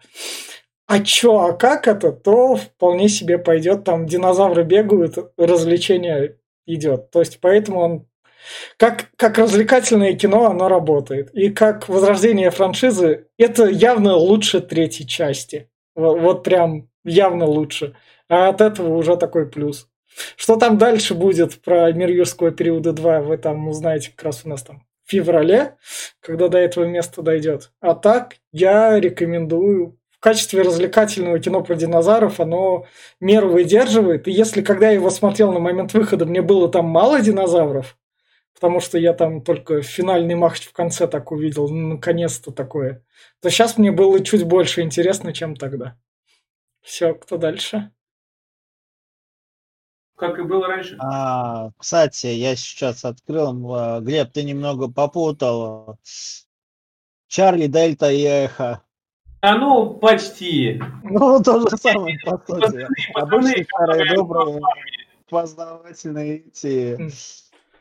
[0.87, 3.85] а чё, а как это, то вполне себе пойдет.
[3.85, 6.37] Там динозавры бегают, развлечение
[6.67, 7.11] идет.
[7.11, 8.07] То есть поэтому он
[8.77, 11.31] как, как развлекательное кино оно работает.
[11.35, 15.71] И как возрождение франшизы, это явно лучше третьей части.
[15.95, 17.95] Вот, вот прям явно лучше.
[18.33, 19.91] А от этого уже такой плюс.
[20.37, 24.49] Что там дальше будет про мир юрского периода 2, вы там узнаете как раз у
[24.49, 25.77] нас там в феврале,
[26.21, 27.73] когда до этого места дойдет.
[27.83, 32.87] А так я рекомендую в качестве развлекательного кино про динозавров оно
[33.21, 34.27] меру выдерживает.
[34.27, 37.99] И если когда я его смотрел на момент выхода, мне было там мало динозавров,
[38.55, 43.05] потому что я там только финальный матч в конце так увидел, наконец-то такое,
[43.43, 45.99] то сейчас мне было чуть больше интересно, чем тогда.
[46.81, 47.91] Все, кто дальше?
[50.23, 50.97] Как и было раньше.
[51.01, 53.75] А, кстати, я сейчас открыл.
[53.75, 55.99] А, Глеб, ты немного попутал.
[57.27, 58.83] Чарли, Дельта и Эхо.
[59.41, 60.81] А ну, почти.
[61.03, 62.87] Ну, то же самое, по сути.
[63.17, 64.61] Обычные старые добрые
[65.29, 67.11] познавательные эти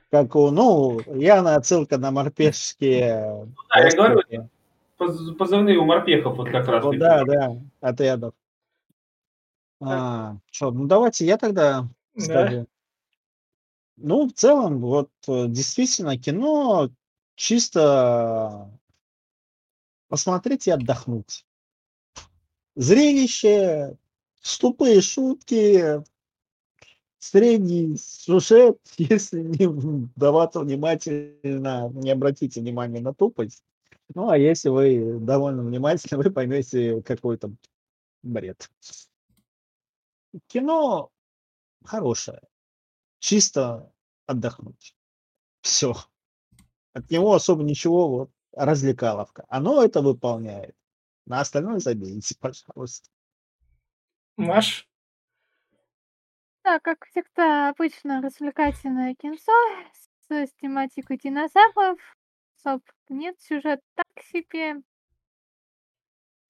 [0.09, 3.45] как у, ну, явная отсылка на морпешские.
[3.45, 6.83] Ну да, я говорю, позывные у морпехов вот как раз.
[6.83, 8.33] Вот, да, да, отрядов.
[9.79, 12.67] А, что, ну давайте я тогда скажу.
[13.97, 16.89] Ну, в целом, вот э, действительно кино
[17.35, 18.69] чисто
[20.07, 21.45] посмотреть и отдохнуть.
[22.75, 23.97] зрелище,
[24.59, 26.03] тупые шутки,
[27.19, 33.63] средний сюжет, если не вдаваться внимательно, не обратите внимания на тупость.
[34.13, 37.51] Ну, а если вы довольно внимательны, вы поймете какой-то
[38.23, 38.69] бред.
[40.47, 41.11] Кино
[41.83, 42.41] хорошее.
[43.19, 43.93] Чисто
[44.25, 44.95] отдохнуть.
[45.61, 45.93] Все.
[46.93, 49.45] От него особо ничего вот развлекаловка.
[49.47, 50.75] Оно это выполняет.
[51.25, 53.09] На остальное забейте, пожалуйста.
[54.37, 54.87] Маш?
[56.63, 59.51] Да, как всегда, обычно развлекательное кинцо
[59.93, 61.99] с, с тематикой динозавров.
[62.63, 64.75] Соб нет, сюжет так себе.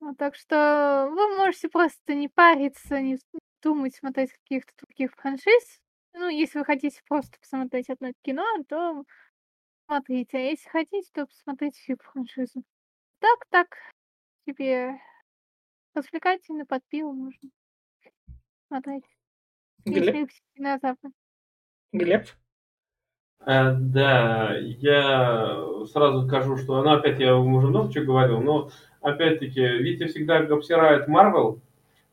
[0.01, 3.17] Ну, так что вы можете просто не париться, не
[3.61, 5.81] думать, смотреть каких-то других франшиз.
[6.13, 9.03] Ну, если вы хотите просто посмотреть одно кино, то
[9.85, 10.37] смотрите.
[10.37, 12.63] А если хотите, то посмотрите всю франшизу.
[13.19, 13.77] Так, так,
[14.45, 14.99] тебе
[15.93, 17.49] развлекательно под пиво можно
[18.67, 19.05] смотреть.
[19.85, 20.29] Глеб?
[21.91, 22.27] Глеб?
[23.45, 28.69] Э, да, я сразу скажу, что, ну, опять я уже много чего говорил, но,
[29.01, 31.61] опять-таки, Витя всегда обсирает Марвел,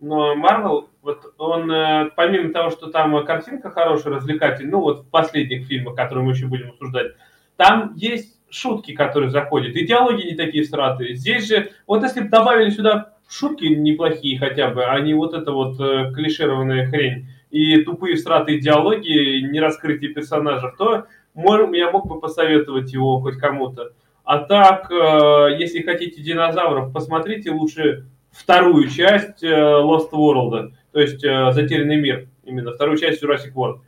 [0.00, 5.10] но Марвел, вот он, э, помимо того, что там картинка хорошая, развлекательная, ну, вот в
[5.10, 7.12] последних фильмах, которые мы еще будем обсуждать,
[7.56, 11.14] там есть шутки, которые заходят, и диалоги не такие стратые.
[11.14, 15.52] Здесь же, вот если бы добавили сюда шутки неплохие хотя бы, а не вот эта
[15.52, 22.20] вот э, клишированная хрень, и тупые страты диалоги, не раскрытие персонажей, то я мог бы
[22.20, 23.92] посоветовать его хоть кому-то.
[24.24, 28.04] А так, э, если хотите динозавров, посмотрите лучше
[28.38, 33.80] вторую часть э, Lost World, то есть э, Затерянный мир, именно вторую часть Jurassic World.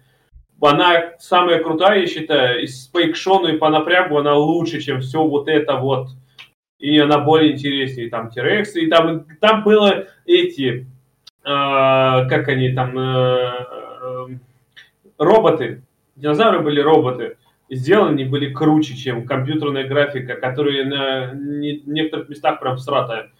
[0.60, 5.22] Она самая крутая, я считаю, из по экшону и по напрягу она лучше, чем все
[5.22, 6.08] вот это вот.
[6.78, 10.86] И она более интереснее, там Терексы, и там, там было эти,
[11.44, 13.66] а, как они там, э,
[14.02, 14.26] э,
[15.18, 15.82] роботы,
[16.16, 17.36] динозавры были роботы,
[17.70, 23.30] сделаны были круче, чем компьютерная графика, которая на некоторых местах прям сратая.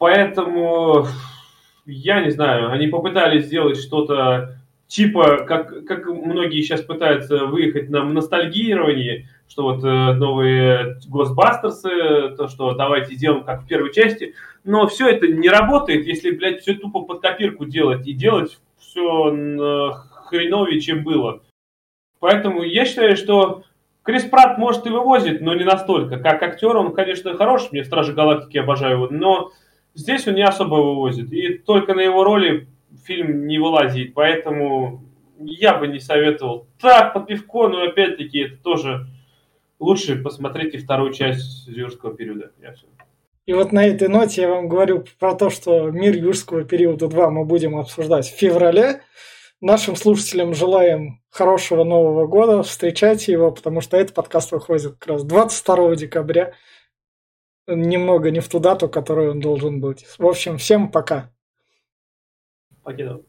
[0.00, 1.06] Поэтому,
[1.84, 4.56] я не знаю, они попытались сделать что-то
[4.86, 12.48] типа, как, как многие сейчас пытаются выехать на ностальгирование, что вот э, новые Госбастерсы, то,
[12.48, 16.72] что давайте сделаем как в первой части, но все это не работает, если, блядь, все
[16.72, 19.90] тупо под копирку делать и делать все э,
[20.28, 21.42] хреновее, чем было.
[22.20, 23.64] Поэтому я считаю, что
[24.02, 26.16] Крис Пратт может и вывозит, но не настолько.
[26.16, 29.52] Как актер он, конечно, хорош, мне Стражи Галактики обожаю его, но
[29.94, 31.32] здесь он не особо вывозит.
[31.32, 32.68] И только на его роли
[33.04, 35.02] фильм не вылазит, поэтому
[35.38, 36.66] я бы не советовал.
[36.80, 39.06] Так, по пивко, но опять-таки это тоже
[39.78, 42.52] лучше посмотрите вторую часть юрского периода.
[42.60, 42.86] Я все.
[43.46, 47.30] И вот на этой ноте я вам говорю про то, что мир юрского периода 2
[47.30, 49.00] мы будем обсуждать в феврале.
[49.60, 55.24] Нашим слушателям желаем хорошего Нового года, встречайте его, потому что этот подкаст выходит как раз
[55.24, 56.52] 22 декабря.
[57.74, 60.04] Немного не в ту дату, которую он должен быть.
[60.18, 61.30] В общем, всем пока.
[62.82, 63.24] Покидал.